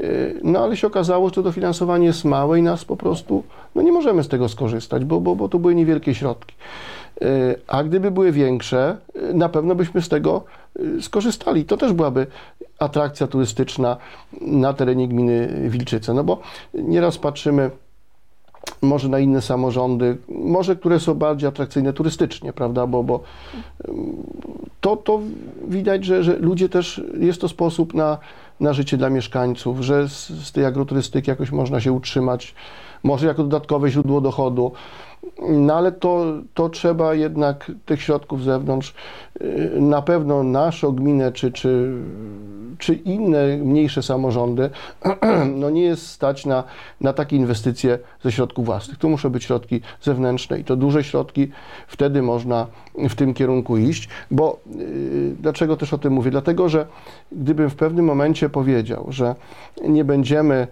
Y, 0.00 0.40
No 0.44 0.58
ale 0.60 0.76
się 0.76 0.86
okazało, 0.86 1.28
że 1.28 1.34
to 1.34 1.42
dofinansowanie 1.42 2.06
jest 2.06 2.24
małe 2.24 2.58
i 2.58 2.62
nas 2.62 2.84
po 2.84 2.96
prostu, 2.96 3.42
no 3.74 3.82
nie 3.82 3.92
możemy 3.92 4.24
z 4.24 4.28
tego 4.28 4.48
skorzystać, 4.48 5.04
bo, 5.04 5.20
bo, 5.20 5.36
bo 5.36 5.48
to 5.48 5.58
były 5.58 5.74
niewielkie 5.74 6.14
środki. 6.14 6.54
Y, 7.22 7.60
A 7.66 7.84
gdyby 7.84 8.10
były 8.10 8.32
większe, 8.32 8.96
y, 9.16 9.34
na 9.34 9.48
pewno 9.48 9.74
byśmy 9.74 10.02
z 10.02 10.08
tego 10.08 10.44
skorzystali. 11.00 11.64
To 11.64 11.76
też 11.76 11.92
byłaby 11.92 12.26
atrakcja 12.78 13.26
turystyczna 13.26 13.96
na 14.40 14.72
terenie 14.72 15.08
gminy 15.08 15.48
Wilczyce. 15.68 16.14
No 16.14 16.24
bo 16.24 16.40
nieraz 16.74 17.18
patrzymy 17.18 17.70
może 18.82 19.08
na 19.08 19.18
inne 19.18 19.42
samorządy, 19.42 20.16
może 20.28 20.76
które 20.76 21.00
są 21.00 21.14
bardziej 21.14 21.48
atrakcyjne 21.48 21.92
turystycznie, 21.92 22.52
prawda, 22.52 22.86
bo, 22.86 23.02
bo 23.02 23.20
to, 24.80 24.96
to 24.96 25.20
widać, 25.68 26.04
że, 26.04 26.24
że 26.24 26.36
ludzie 26.36 26.68
też, 26.68 27.02
jest 27.20 27.40
to 27.40 27.48
sposób 27.48 27.94
na, 27.94 28.18
na 28.60 28.72
życie 28.72 28.96
dla 28.96 29.10
mieszkańców, 29.10 29.80
że 29.80 30.08
z, 30.08 30.28
z 30.28 30.52
tej 30.52 30.64
agroturystyki 30.64 31.30
jakoś 31.30 31.50
można 31.50 31.80
się 31.80 31.92
utrzymać, 31.92 32.54
może 33.02 33.26
jako 33.26 33.42
dodatkowe 33.42 33.90
źródło 33.90 34.20
dochodu. 34.20 34.72
No 35.48 35.74
ale 35.74 35.92
to, 35.92 36.24
to 36.54 36.68
trzeba 36.68 37.14
jednak 37.14 37.72
tych 37.86 38.02
środków 38.02 38.42
z 38.42 38.44
zewnątrz. 38.44 38.94
Yy, 39.40 39.80
Na 39.80 40.02
pewno 40.02 40.42
naszą 40.42 40.92
gminę 40.92 41.32
czy, 41.32 41.52
czy, 41.52 41.92
czy 42.78 42.94
inne 42.94 43.56
mniejsze 43.56 44.02
samorządy 44.02 44.70
no 45.60 45.70
nie 45.70 45.82
jest 45.82 46.06
stać 46.06 46.46
na, 46.46 46.64
na 47.00 47.12
takie 47.12 47.36
inwestycje 47.36 47.98
ze 48.22 48.32
środków 48.32 48.66
własnych. 48.66 48.98
Tu 48.98 49.10
muszą 49.10 49.30
być 49.30 49.44
środki 49.44 49.80
zewnętrzne 50.02 50.58
i 50.58 50.64
to 50.64 50.76
duże 50.76 51.04
środki. 51.04 51.50
Wtedy 51.88 52.22
można 52.22 52.66
w 52.94 53.14
tym 53.14 53.34
kierunku 53.34 53.76
iść. 53.76 54.08
Bo 54.30 54.60
yy, 54.76 55.34
dlaczego 55.40 55.76
też 55.76 55.92
o 55.92 55.98
tym 55.98 56.12
mówię? 56.12 56.30
Dlatego, 56.30 56.68
że 56.68 56.86
gdybym 57.32 57.70
w 57.70 57.74
pewnym 57.74 58.04
momencie 58.04 58.48
powiedział, 58.48 59.06
że 59.08 59.34
nie 59.88 60.04
będziemy 60.04 60.66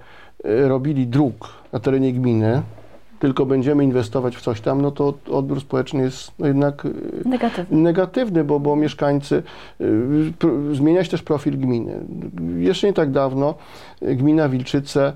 yy, 0.45 0.69
robili 0.69 1.07
dróg 1.07 1.49
na 1.73 1.81
terenie 1.81 2.13
gminy, 2.13 2.63
tylko 3.23 3.47
będziemy 3.47 3.85
inwestować 3.85 4.37
w 4.37 4.41
coś 4.41 4.61
tam, 4.61 4.83
no 4.83 4.91
to 4.91 5.15
odbiór 5.31 5.61
społeczny 5.61 6.03
jest 6.03 6.33
no 6.39 6.47
jednak 6.47 6.85
y, 6.85 6.93
Negatywny. 7.25 7.79
negatywny, 7.81 8.45
bo, 8.45 8.61
bo 8.61 8.77
mieszkańcy, 8.77 9.43
y, 9.81 10.75
zmienia 10.75 11.05
się 11.05 11.11
też 11.11 11.23
profil 11.23 11.59
gminy. 11.59 12.01
Jeszcze 12.59 12.87
nie 12.87 12.93
tak 12.93 13.11
dawno 13.11 13.55
y, 14.03 14.17
gmina 14.17 14.49
Wilczyce, 14.49 15.13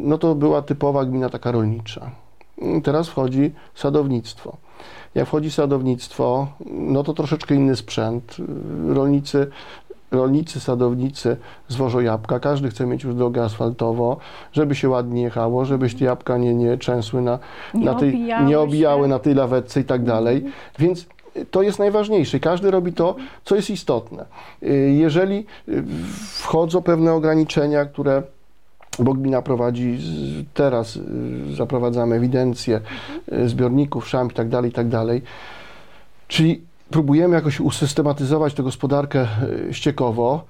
no 0.00 0.18
to 0.18 0.34
była 0.34 0.62
typowa 0.62 1.04
gmina 1.04 1.28
taka 1.28 1.52
rolnicza. 1.52 2.10
Y, 2.62 2.80
Teraz 2.82 3.08
wchodzi 3.08 3.52
sadownictwo. 3.74 4.56
Jak 5.14 5.26
wchodzi 5.26 5.50
sadownictwo, 5.50 6.48
no 6.70 7.02
to 7.02 7.14
troszeczkę 7.14 7.54
inny 7.54 7.76
sprzęt. 7.76 8.36
Rolnicy 8.88 9.46
rolnicy, 10.10 10.60
sadownicy 10.60 11.36
zwożą 11.68 12.00
jabłka, 12.00 12.40
każdy 12.40 12.68
chce 12.70 12.86
mieć 12.86 13.04
już 13.04 13.14
drogę 13.14 13.44
asfaltową, 13.44 14.16
żeby 14.52 14.74
się 14.74 14.88
ładnie 14.88 15.22
jechało, 15.22 15.64
żeby 15.64 15.90
się 15.90 15.98
te 15.98 16.04
jabłka 16.04 16.38
nie, 16.38 16.54
nie 16.54 16.76
trzęsły 16.76 17.22
na, 17.22 17.38
Nie 17.74 17.84
na 17.84 17.94
tej, 17.94 18.08
obijały 18.08 18.44
nie 18.44 18.52
się. 18.52 18.60
obijały 18.60 19.08
na 19.08 19.18
tej 19.18 19.34
lawetce 19.34 19.80
i 19.80 19.84
tak 19.84 20.04
dalej. 20.04 20.44
Więc 20.78 21.06
to 21.50 21.62
jest 21.62 21.78
najważniejsze. 21.78 22.40
Każdy 22.40 22.70
robi 22.70 22.92
to, 22.92 23.16
co 23.44 23.56
jest 23.56 23.70
istotne. 23.70 24.24
Y, 24.62 24.94
Jeżeli 24.98 25.46
y, 25.68 25.84
wchodzą 26.18 26.82
pewne 26.82 27.12
ograniczenia, 27.12 27.84
które 27.84 28.22
bo 28.98 29.14
gmina 29.14 29.42
prowadzi 29.42 29.98
teraz, 30.54 30.96
y, 30.96 31.00
zaprowadzamy 31.56 32.16
ewidencję 32.16 32.80
y, 33.32 33.48
zbiorników, 33.48 34.08
szamp 34.08 34.32
i 34.32 34.34
tak 34.34 34.48
dalej, 34.48 34.70
i 34.70 34.74
tak 34.74 34.88
dalej. 34.88 35.22
Czyli 36.28 36.62
próbujemy 36.90 37.34
jakoś 37.34 37.60
usystematyzować 37.60 38.54
tę 38.54 38.62
gospodarkę 38.62 39.26
y, 39.70 39.74
ściekową, 39.74 40.40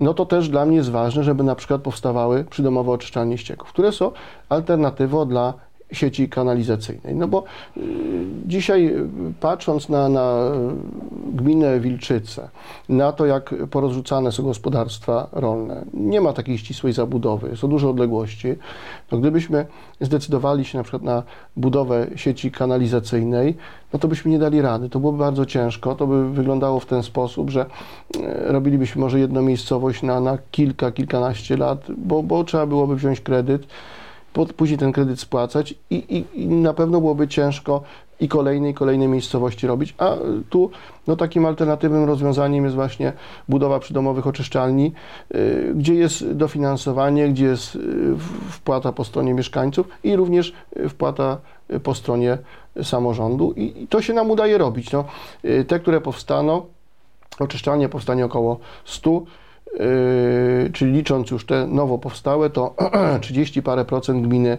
no 0.00 0.14
to 0.14 0.26
też 0.26 0.48
dla 0.48 0.66
mnie 0.66 0.76
jest 0.76 0.90
ważne, 0.90 1.24
żeby 1.24 1.42
na 1.42 1.54
przykład 1.54 1.82
powstawały 1.82 2.44
przydomowe 2.44 2.90
oczyszczalnie 2.90 3.38
ścieków, 3.38 3.68
które 3.68 3.92
są 3.92 4.12
alternatywą 4.48 5.28
dla 5.28 5.54
sieci 5.92 6.28
kanalizacyjnej. 6.28 7.14
No 7.14 7.28
bo 7.28 7.44
y, 7.76 7.80
dzisiaj 8.46 8.86
y, 8.86 9.08
patrząc 9.40 9.88
na, 9.88 10.08
na 10.08 10.50
y, 11.32 11.36
gminę 11.36 11.80
Wilczyce, 11.80 12.48
na 12.88 13.12
to 13.12 13.26
jak 13.26 13.54
porozrzucane 13.70 14.32
są 14.32 14.42
gospodarstwa 14.42 15.28
rolne, 15.32 15.84
nie 15.94 16.20
ma 16.20 16.32
takiej 16.32 16.58
ścisłej 16.58 16.92
zabudowy, 16.92 17.56
są 17.56 17.68
duże 17.68 17.88
odległości, 17.88 18.54
to 19.08 19.18
gdybyśmy 19.18 19.66
zdecydowali 20.00 20.64
się 20.64 20.78
na 20.78 20.84
przykład 20.84 21.02
na 21.02 21.22
budowę 21.56 22.06
sieci 22.16 22.50
kanalizacyjnej, 22.50 23.56
no 23.92 23.98
to 23.98 24.08
byśmy 24.08 24.30
nie 24.30 24.38
dali 24.38 24.62
rady. 24.62 24.88
To 24.88 25.00
byłoby 25.00 25.18
bardzo 25.18 25.46
ciężko. 25.46 25.94
To 25.94 26.06
by 26.06 26.30
wyglądało 26.30 26.80
w 26.80 26.86
ten 26.86 27.02
sposób, 27.02 27.50
że 27.50 27.66
robilibyśmy 28.46 29.00
może 29.00 29.20
jedną 29.20 29.42
miejscowość 29.42 30.02
na, 30.02 30.20
na 30.20 30.38
kilka, 30.50 30.92
kilkanaście 30.92 31.56
lat, 31.56 31.86
bo, 31.96 32.22
bo 32.22 32.44
trzeba 32.44 32.66
byłoby 32.66 32.96
wziąć 32.96 33.20
kredyt, 33.20 33.66
później 34.32 34.78
ten 34.78 34.92
kredyt 34.92 35.20
spłacać 35.20 35.74
i, 35.90 35.94
i, 35.94 36.42
i 36.42 36.46
na 36.46 36.74
pewno 36.74 37.00
byłoby 37.00 37.28
ciężko 37.28 37.82
i 38.20 38.28
kolejne, 38.28 38.70
i 38.70 39.08
miejscowości 39.08 39.66
robić. 39.66 39.94
A 39.98 40.16
tu 40.50 40.70
no, 41.06 41.16
takim 41.16 41.46
alternatywnym 41.46 42.04
rozwiązaniem 42.04 42.64
jest 42.64 42.76
właśnie 42.76 43.12
budowa 43.48 43.78
przydomowych 43.78 44.26
oczyszczalni, 44.26 44.92
y, 45.34 45.72
gdzie 45.74 45.94
jest 45.94 46.32
dofinansowanie, 46.32 47.28
gdzie 47.28 47.44
jest 47.44 47.76
y, 47.76 47.80
wpłata 48.50 48.92
po 48.92 49.04
stronie 49.04 49.34
mieszkańców 49.34 49.88
i 50.04 50.16
również 50.16 50.52
y, 50.76 50.88
wpłata 50.88 51.38
po 51.82 51.94
stronie 51.94 52.38
samorządu 52.82 53.52
i, 53.52 53.82
i 53.82 53.88
to 53.88 54.02
się 54.02 54.12
nam 54.12 54.30
udaje 54.30 54.58
robić. 54.58 54.92
No, 54.92 55.04
te, 55.66 55.80
które 55.80 56.00
powstaną, 56.00 56.62
oczyszczalnie 57.38 57.88
powstanie 57.88 58.24
około 58.24 58.58
100, 58.84 59.10
yy, 59.10 59.20
czyli 60.72 60.92
licząc 60.92 61.30
już 61.30 61.46
te 61.46 61.66
nowo 61.66 61.98
powstałe, 61.98 62.50
to 62.50 62.74
30 63.20 63.62
parę 63.62 63.84
procent 63.84 64.26
gminy, 64.26 64.58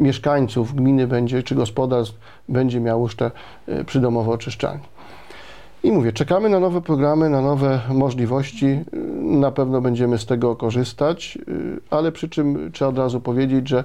mieszkańców 0.00 0.74
gminy 0.74 1.06
będzie, 1.06 1.42
czy 1.42 1.54
gospodarstw 1.54 2.18
będzie 2.48 2.80
miało 2.80 3.02
już 3.02 3.16
te 3.16 3.30
yy, 3.66 3.84
przydomowe 3.84 4.30
oczyszczalnie. 4.30 4.95
I 5.86 5.92
mówię, 5.92 6.12
czekamy 6.12 6.48
na 6.48 6.60
nowe 6.60 6.80
programy, 6.80 7.30
na 7.30 7.40
nowe 7.40 7.80
możliwości. 7.88 8.80
Na 9.20 9.50
pewno 9.50 9.80
będziemy 9.80 10.18
z 10.18 10.26
tego 10.26 10.56
korzystać, 10.56 11.38
ale 11.90 12.12
przy 12.12 12.28
czym 12.28 12.72
trzeba 12.72 12.88
od 12.88 12.98
razu 12.98 13.20
powiedzieć, 13.20 13.68
że 13.68 13.84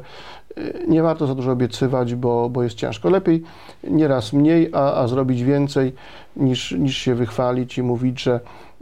nie 0.88 1.04
warto 1.04 1.28
za 1.28 1.36
dużo 1.36 1.52
obiecywać, 1.52 2.16
bo, 2.16 2.50
bo 2.50 2.64
jest 2.64 2.76
ciężko. 2.76 3.10
Lepiej 3.10 3.44
nieraz 3.84 4.34
mniej, 4.34 4.70
a, 4.74 4.94
a 4.94 5.08
zrobić 5.08 5.44
więcej 5.44 5.94
niż, 6.36 6.72
niż 6.72 6.98
się 6.98 7.16
wychwalić 7.16 7.78
i 7.78 7.84
mówić, 7.84 8.22
że, 8.22 8.40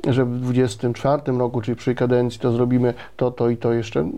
że 0.07 0.25
w 0.25 0.39
24 0.39 1.37
roku, 1.37 1.61
czyli 1.61 1.75
przy 1.75 1.95
kadencji, 1.95 2.39
to 2.39 2.51
zrobimy 2.51 2.93
to, 3.17 3.31
to 3.31 3.49
i 3.49 3.57
to 3.57 3.73
jeszcze. 3.73 4.09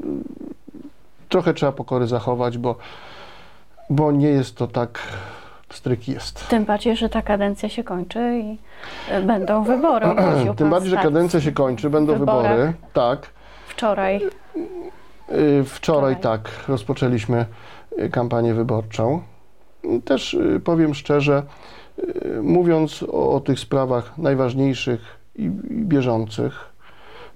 Trochę 1.29 1.53
trzeba 1.53 1.71
pokory 1.71 2.07
zachować, 2.07 2.57
bo, 2.57 2.75
bo 3.89 4.11
nie 4.11 4.29
jest 4.29 4.55
to 4.55 4.67
tak 4.67 4.99
stryk 5.73 6.07
jest. 6.07 6.47
Tym 6.47 6.65
bardziej, 6.65 6.95
że 6.97 7.09
ta 7.09 7.21
kadencja 7.21 7.69
się 7.69 7.83
kończy 7.83 8.39
i 8.43 8.57
e, 9.11 9.21
będą 9.21 9.63
wybory. 9.63 10.05
Tym 10.57 10.69
bardziej, 10.69 10.89
że 10.89 10.97
kadencja 10.97 11.41
się 11.41 11.51
kończy, 11.51 11.89
będą 11.89 12.17
wyborach. 12.19 12.51
wybory. 12.51 12.73
Tak. 12.93 13.29
Wczoraj. 13.67 14.15
Y, 14.15 15.63
Wczoraj 15.63 15.65
Wczoraj. 15.65 16.15
tak, 16.15 16.49
rozpoczęliśmy 16.67 17.45
y, 17.99 18.09
kampanię 18.09 18.53
wyborczą. 18.53 19.21
Też 20.05 20.33
y, 20.33 20.61
powiem 20.63 20.93
szczerze, 20.93 21.43
y, 21.99 22.41
mówiąc 22.43 23.03
o, 23.03 23.33
o 23.33 23.39
tych 23.39 23.59
sprawach 23.59 24.17
najważniejszych 24.17 25.01
i, 25.35 25.43
i 25.43 25.49
bieżących, 25.85 26.71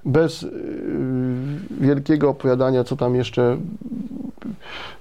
bez 0.05 0.43
y, 0.43 0.51
wielkiego 1.71 2.29
opowiadania, 2.29 2.83
co 2.83 2.95
tam 2.95 3.15
jeszcze 3.15 3.57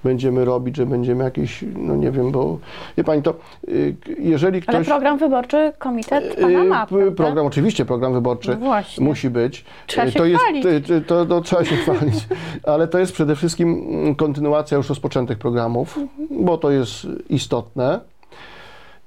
będziemy 0.05 0.45
robić, 0.45 0.77
że 0.77 0.87
będziemy 0.87 1.25
jakieś, 1.25 1.65
no 1.77 1.97
nie 1.97 2.11
wiem, 2.11 2.33
bo 2.33 2.59
wie 2.97 3.05
pani, 3.05 3.23
to 3.23 3.35
y, 3.69 3.97
jeżeli 4.19 4.63
Ale 4.67 4.77
ktoś... 4.79 4.87
program 4.87 5.19
wyborczy 5.19 5.73
komitet 5.79 6.37
pana 6.41 6.61
y, 6.63 6.65
ma, 6.65 6.87
p- 6.87 6.97
prawda? 6.97 7.13
program, 7.17 7.47
oczywiście 7.47 7.85
program 7.85 8.13
wyborczy 8.13 8.57
No 8.61 8.71
musi 9.05 9.31
być. 9.31 9.65
Trzeba 9.87 10.07
Y, 10.07 10.13
się 10.13 10.19
to 10.19 10.25
jest, 10.25 10.43
chwalić. 10.43 10.67
y, 10.67 10.95
y, 10.95 11.01
To, 11.01 11.27
to 11.27 11.41
trzeba 11.41 11.65
się 11.65 11.77
chwalić, 11.85 12.27
ale 12.65 12.89
to 12.89 12.99
jest 12.99 13.13
przede 13.13 13.37
wszystkim 13.37 13.87
mm, 13.89 14.15
kontynuacja 14.15 14.77
już 14.77 14.89
rozpoczętych 14.89 15.39
programów, 15.39 15.99
bo 16.31 16.59
to 16.59 16.71
jest 16.71 17.07
istotne. 17.31 18.01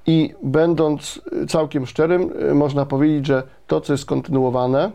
I 0.09 0.33
będąc 0.43 1.21
całkiem 1.47 1.85
szczerym, 1.85 2.29
y, 2.51 2.55
można 2.55 2.85
powiedzieć, 2.85 3.25
że 3.25 3.43
to, 3.67 3.81
co 3.81 3.93
jest 3.93 4.05
kontynuowane, 4.05 4.91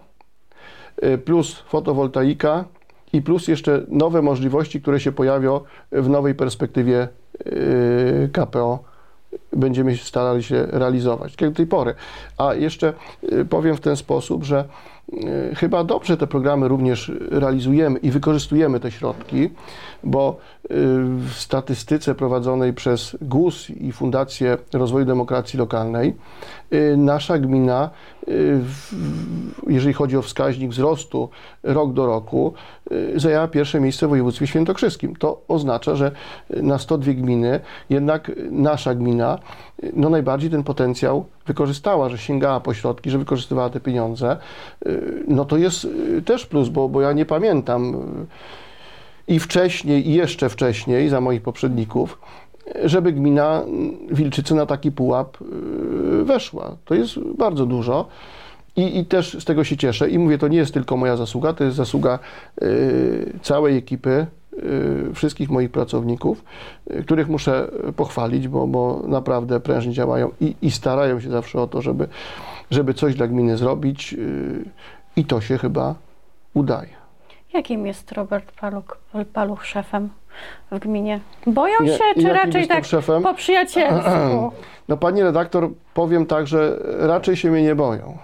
y, 1.04 1.18
plus 1.18 1.58
fotowoltaika 1.58 2.64
i 3.12 3.22
plus 3.22 3.48
jeszcze 3.48 3.82
nowe 3.88 4.22
możliwości, 4.22 4.80
które 4.80 5.00
się 5.00 5.12
pojawią 5.12 5.60
w 5.92 6.08
nowej 6.08 6.34
perspektywie 6.34 7.08
y, 7.46 8.30
KPO, 8.32 8.92
będziemy 9.52 9.96
starali 9.96 10.42
się 10.42 10.66
realizować, 10.70 11.34
jak 11.40 11.50
do 11.50 11.56
tej 11.56 11.66
pory. 11.66 11.94
A 12.38 12.54
jeszcze 12.54 12.92
y, 13.32 13.44
powiem 13.44 13.76
w 13.76 13.80
ten 13.80 13.96
sposób, 13.96 14.44
że 14.44 14.64
y, 15.12 15.54
chyba 15.54 15.84
dobrze 15.84 16.16
te 16.16 16.26
programy 16.26 16.68
również 16.68 17.12
realizujemy 17.30 17.98
i 17.98 18.10
wykorzystujemy 18.10 18.80
te 18.80 18.90
środki, 18.90 19.50
bo 20.04 20.36
y, 20.64 20.68
w 21.18 21.32
statystyce 21.34 22.14
prowadzonej 22.14 22.72
przez 22.72 23.16
GUS 23.22 23.70
i 23.70 23.92
Fundację 23.92 24.58
Rozwoju 24.72 25.04
Demokracji 25.04 25.58
Lokalnej 25.58 26.16
y, 26.72 26.96
nasza 26.96 27.38
gmina, 27.38 27.90
y, 28.28 28.60
jeżeli 29.66 29.94
chodzi 29.94 30.16
o 30.16 30.22
wskaźnik 30.22 30.70
wzrostu 30.70 31.28
rok 31.62 31.92
do 31.92 32.06
roku, 32.06 32.54
zajęła 33.16 33.48
pierwsze 33.48 33.80
miejsce 33.80 34.06
w 34.06 34.10
województwie 34.10 34.46
świętokrzyskim. 34.46 35.16
To 35.16 35.42
oznacza, 35.48 35.96
że 35.96 36.10
na 36.50 36.78
102 36.78 37.12
gminy 37.12 37.60
jednak 37.90 38.32
nasza 38.50 38.94
gmina 38.94 39.38
no 39.92 40.10
najbardziej 40.10 40.50
ten 40.50 40.62
potencjał 40.62 41.24
wykorzystała, 41.46 42.08
że 42.08 42.18
sięgała 42.18 42.60
po 42.60 42.74
środki, 42.74 43.10
że 43.10 43.18
wykorzystywała 43.18 43.70
te 43.70 43.80
pieniądze. 43.80 44.36
No 45.28 45.44
to 45.44 45.56
jest 45.56 45.86
też 46.24 46.46
plus, 46.46 46.68
bo, 46.68 46.88
bo 46.88 47.00
ja 47.00 47.12
nie 47.12 47.26
pamiętam 47.26 47.96
i 49.32 49.38
wcześniej, 49.38 50.08
i 50.08 50.14
jeszcze 50.14 50.48
wcześniej, 50.48 51.08
za 51.08 51.20
moich 51.20 51.42
poprzedników, 51.42 52.18
żeby 52.84 53.12
gmina 53.12 53.62
Wilczycy 54.10 54.54
na 54.54 54.66
taki 54.66 54.92
pułap 54.92 55.38
y, 55.40 56.24
weszła. 56.24 56.76
To 56.84 56.94
jest 56.94 57.18
bardzo 57.38 57.66
dużo. 57.66 58.08
I, 58.76 58.98
I 58.98 59.06
też 59.06 59.36
z 59.40 59.44
tego 59.44 59.64
się 59.64 59.76
cieszę. 59.76 60.10
I 60.10 60.18
mówię, 60.18 60.38
to 60.38 60.48
nie 60.48 60.58
jest 60.58 60.74
tylko 60.74 60.96
moja 60.96 61.16
zasługa, 61.16 61.52
to 61.52 61.64
jest 61.64 61.76
zasługa 61.76 62.18
y, 62.62 63.38
całej 63.42 63.76
ekipy, 63.76 64.26
y, 65.10 65.14
wszystkich 65.14 65.50
moich 65.50 65.70
pracowników, 65.70 66.44
y, 66.90 67.02
których 67.02 67.28
muszę 67.28 67.70
pochwalić, 67.96 68.48
bo, 68.48 68.66
bo 68.66 69.02
naprawdę 69.08 69.60
prężnie 69.60 69.92
działają 69.92 70.30
i, 70.40 70.54
i 70.62 70.70
starają 70.70 71.20
się 71.20 71.30
zawsze 71.30 71.60
o 71.60 71.66
to, 71.66 71.82
żeby, 71.82 72.08
żeby 72.70 72.94
coś 72.94 73.14
dla 73.14 73.26
gminy 73.26 73.56
zrobić. 73.56 74.14
y, 74.18 74.64
I 75.16 75.24
to 75.24 75.40
się 75.40 75.58
chyba 75.58 75.94
udaje. 76.54 77.01
Jakim 77.54 77.86
jest 77.86 78.12
Robert 78.12 78.52
Paluch, 78.60 78.96
Paluch 79.32 79.66
szefem 79.66 80.08
w 80.70 80.78
gminie? 80.78 81.20
Boją 81.46 81.74
Nie, 81.82 81.92
się, 81.92 82.04
czy 82.20 82.28
raczej 82.28 82.68
tak 82.68 82.84
szefem? 82.84 83.22
po 83.22 83.34
przyjacielsku? 83.34 84.52
No 84.88 84.96
pani 84.96 85.22
redaktor, 85.22 85.70
powiem 85.94 86.26
tak, 86.26 86.46
że 86.46 86.78
raczej 86.98 87.36
się 87.36 87.50
mnie 87.50 87.62
nie 87.62 87.74
boją. 87.74 88.18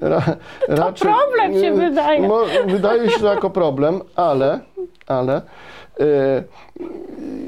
Ra, 0.00 0.22
to 0.76 0.92
problem 0.92 1.60
się 1.60 1.72
wydaje. 1.74 2.28
Mo, 2.28 2.40
wydaje 2.66 3.10
się 3.10 3.20
to 3.20 3.34
jako 3.34 3.50
problem, 3.50 4.00
ale, 4.16 4.60
ale 5.06 5.42
e, 6.00 6.44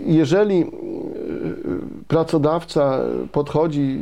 jeżeli 0.06 0.60
e, 0.60 0.66
pracodawca 2.08 2.98
podchodzi 3.32 4.00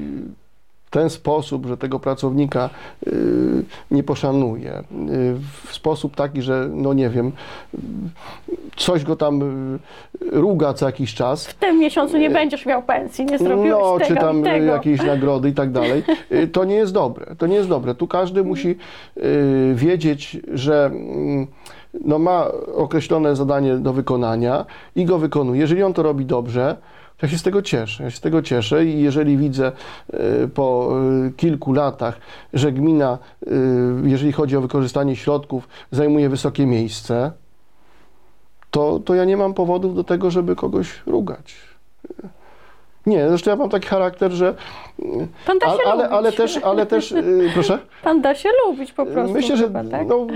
ten 0.99 1.11
sposób, 1.11 1.67
że 1.67 1.77
tego 1.77 2.01
pracownika 2.01 2.71
y, 3.07 3.65
nie 3.91 4.03
poszanuje, 4.03 4.73
y, 4.79 4.85
w 5.67 5.75
sposób 5.75 6.17
taki, 6.17 6.43
że 6.43 6.69
no 6.73 6.93
nie 6.93 7.11
wiem, 7.11 7.33
coś 8.77 9.05
go 9.05 9.17
tam 9.17 9.43
y, 9.43 9.79
ruga 10.31 10.75
co 10.75 10.87
jakiś 10.87 11.15
czas, 11.15 11.47
W 11.47 11.55
tym 11.55 11.79
miesiącu 11.79 12.19
nie 12.19 12.31
będziesz 12.31 12.67
miał 12.67 12.83
pensji, 12.83 13.25
nie 13.25 13.39
zrobiłeś 13.39 13.71
no, 13.71 13.99
tego 13.99 14.15
czy 14.15 14.15
tam 14.15 14.43
tego. 14.43 14.65
jakieś 14.67 15.03
nagrody 15.03 15.49
i 15.49 15.53
tak 15.53 15.73
dalej. 15.73 16.03
To 16.53 16.65
nie 16.65 16.75
jest 16.75 16.93
dobre. 16.93 17.27
To 17.39 17.47
nie 17.47 17.57
jest 17.57 17.69
dobre. 17.69 17.95
Tu 17.95 18.07
każdy 18.07 18.45
musi 18.45 18.77
y, 19.17 19.73
wiedzieć, 19.75 20.37
że 20.53 20.87
mm, 20.87 21.47
no, 22.05 22.19
ma 22.19 22.47
określone 22.75 23.37
zadanie 23.37 23.75
do 23.77 23.93
wykonania 23.93 24.65
i 24.97 25.05
go 25.05 25.19
wykonuje. 25.19 25.61
Jeżeli 25.61 25.83
on 25.83 25.93
to 25.93 26.03
robi 26.03 26.25
dobrze, 26.25 26.77
ja 27.23 27.29
się 27.29 27.39
z 27.39 27.43
tego 27.43 27.63
cieszę. 27.63 28.05
Ja 28.05 28.11
się 28.11 28.17
z 28.17 28.21
tego 28.21 28.43
cieszę 28.43 28.85
i 28.85 29.03
jeżeli 29.03 29.37
widzę 29.37 29.73
y, 30.15 30.49
po 30.49 30.97
y, 31.27 31.33
kilku 31.33 31.73
latach, 31.73 32.19
że 32.53 32.73
gmina, 32.73 33.19
y, 33.43 33.49
jeżeli 34.05 34.33
chodzi 34.33 34.57
o 34.57 34.61
wykorzystanie 34.61 35.17
środków, 35.17 35.69
zajmuje 35.91 36.29
wysokie 36.29 36.67
miejsce, 36.67 37.33
to, 38.71 39.01
to 39.05 39.15
ja 39.15 39.25
nie 39.25 39.37
mam 39.37 39.55
powodów 39.55 39.95
do 39.95 40.05
tego, 40.05 40.31
żeby 40.31 40.57
kogoś 40.57 41.03
rugać. 41.07 41.55
Nie, 43.07 43.29
zresztą 43.29 43.51
ja 43.51 43.57
mam 43.57 43.71
taki 43.71 43.89
charakter, 43.89 44.33
że. 44.33 44.55
Pan 45.47 45.59
da 45.59 45.67
się 45.67 45.73
ale, 45.73 45.85
ale, 45.85 46.03
lubić. 46.03 46.13
ale 46.13 46.33
też, 46.33 46.57
ale 46.57 46.87
też, 46.87 47.11
yy, 47.11 47.51
proszę. 47.55 47.79
Pan 48.03 48.21
da 48.21 48.35
się 48.35 48.49
lubić 48.67 48.93
po 48.93 49.07
prostu 49.07 49.33
Myślę, 49.33 49.57
że 49.57 49.65
chyba, 49.65 49.85
tak? 49.85 50.07
no, 50.09 50.27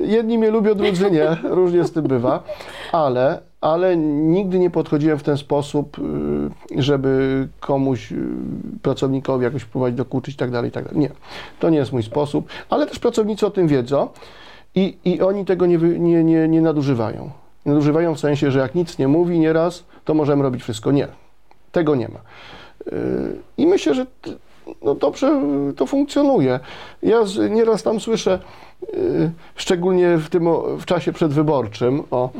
jedni 0.00 0.38
mnie 0.38 0.50
lubią, 0.50 0.74
drudzy 0.74 1.10
nie, 1.10 1.36
różnie 1.42 1.84
z 1.84 1.92
tym 1.92 2.02
bywa, 2.02 2.42
ale, 2.92 3.49
ale 3.60 3.96
nigdy 3.96 4.58
nie 4.58 4.70
podchodziłem 4.70 5.18
w 5.18 5.22
ten 5.22 5.36
sposób, 5.36 5.98
yy, 6.70 6.82
żeby 6.82 7.48
komuś, 7.60 8.10
yy, 8.10 8.18
pracownikowi 8.82 9.44
jakoś 9.44 9.64
próbować 9.64 9.94
dokuczyć 9.94 10.34
i 10.34 10.38
tak 10.38 10.50
dalej, 10.50 10.68
i 10.68 10.72
tak. 10.72 10.92
Nie, 10.92 11.10
to 11.60 11.70
nie 11.70 11.78
jest 11.78 11.92
mój 11.92 12.02
sposób, 12.02 12.48
ale 12.70 12.86
też 12.86 12.98
pracownicy 12.98 13.46
o 13.46 13.50
tym 13.50 13.68
wiedzą 13.68 14.08
i, 14.74 14.96
i 15.04 15.20
oni 15.20 15.44
tego 15.44 15.66
nie, 15.66 15.78
nie, 15.78 16.24
nie, 16.24 16.48
nie 16.48 16.60
nadużywają. 16.60 17.30
Nadużywają 17.66 18.14
w 18.14 18.20
sensie, 18.20 18.50
że 18.50 18.58
jak 18.58 18.74
nic 18.74 18.98
nie 18.98 19.08
mówi 19.08 19.38
nieraz, 19.38 19.84
to 20.04 20.14
możemy 20.14 20.42
robić 20.42 20.62
wszystko. 20.62 20.92
Nie, 20.92 21.08
tego 21.72 21.94
nie 21.94 22.08
ma. 22.08 22.20
Yy, 22.86 22.92
I 23.56 23.66
myślę, 23.66 23.94
że 23.94 24.06
no 24.82 24.94
dobrze 24.94 25.42
to 25.76 25.86
funkcjonuje. 25.86 26.60
Ja 27.02 27.18
nieraz 27.50 27.82
tam 27.82 28.00
słyszę, 28.00 28.38
y, 28.94 29.30
szczególnie 29.56 30.16
w 30.16 30.28
tym 30.28 30.48
w 30.78 30.84
czasie 30.84 31.12
przedwyborczym, 31.12 32.02
o, 32.10 32.30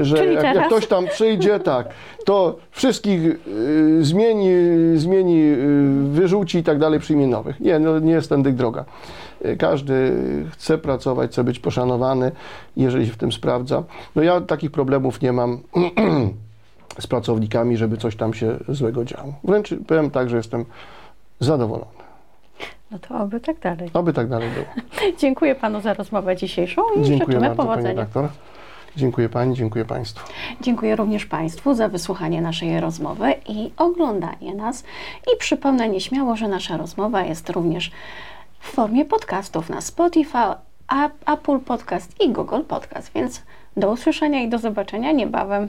y, 0.00 0.04
że 0.04 0.26
jak, 0.26 0.56
jak 0.56 0.66
ktoś 0.66 0.86
tam 0.86 1.06
przyjdzie, 1.06 1.60
tak, 1.60 1.88
to 2.24 2.56
wszystkich 2.70 3.20
y, 3.24 4.04
zmieni, 4.04 4.48
zmieni, 4.94 5.52
wyrzuci 6.10 6.58
i 6.58 6.62
tak 6.62 6.78
dalej, 6.78 7.00
przyjmie 7.00 7.26
nowych. 7.26 7.60
Nie, 7.60 7.78
no, 7.78 7.98
nie 7.98 8.12
jest 8.12 8.28
tędy 8.28 8.52
droga. 8.52 8.84
Każdy 9.58 10.12
chce 10.52 10.78
pracować, 10.78 11.30
chce 11.30 11.44
być 11.44 11.58
poszanowany, 11.58 12.32
jeżeli 12.76 13.06
się 13.06 13.12
w 13.12 13.16
tym 13.16 13.32
sprawdza. 13.32 13.82
No 14.16 14.22
ja 14.22 14.40
takich 14.40 14.70
problemów 14.70 15.22
nie 15.22 15.32
mam 15.32 15.58
z 16.98 17.06
pracownikami, 17.06 17.76
żeby 17.76 17.96
coś 17.96 18.16
tam 18.16 18.34
się 18.34 18.56
złego 18.68 19.04
działo. 19.04 19.32
Wręcz 19.44 19.74
powiem 19.86 20.10
tak, 20.10 20.30
że 20.30 20.36
jestem 20.36 20.64
zadowolony. 21.40 21.90
No 22.90 22.98
to 22.98 23.18
oby 23.18 23.40
tak 23.40 23.58
dalej. 23.58 23.90
Oby 23.94 24.12
tak 24.12 24.28
dalej 24.28 24.50
było. 24.50 24.66
Dziękuję 25.20 25.54
panu 25.54 25.80
za 25.80 25.94
rozmowę 25.94 26.36
dzisiejszą 26.36 26.82
i 26.82 27.02
Dziękuję 27.02 27.18
życzymy 27.18 27.40
bardzo, 27.40 27.56
pani 27.56 27.68
powodzenia. 27.68 28.06
Dziękuję 28.96 29.28
Pani, 29.28 29.54
dziękuję 29.54 29.84
Państwu. 29.84 30.32
Dziękuję 30.60 30.96
również 30.96 31.26
Państwu 31.26 31.74
za 31.74 31.88
wysłuchanie 31.88 32.40
naszej 32.40 32.80
rozmowy 32.80 33.34
i 33.48 33.70
oglądanie 33.76 34.54
nas. 34.54 34.84
I 35.34 35.38
przypomnę 35.38 35.88
nieśmiało, 35.88 36.36
że 36.36 36.48
nasza 36.48 36.76
rozmowa 36.76 37.24
jest 37.24 37.50
również 37.50 37.90
w 38.58 38.70
formie 38.70 39.04
podcastów 39.04 39.70
na 39.70 39.80
Spotify, 39.80 40.38
Apple 41.26 41.58
Podcast 41.60 42.20
i 42.20 42.32
Google 42.32 42.62
Podcast, 42.68 43.12
więc 43.14 43.42
do 43.76 43.90
usłyszenia 43.90 44.42
i 44.42 44.48
do 44.48 44.58
zobaczenia 44.58 45.12
niebawem. 45.12 45.68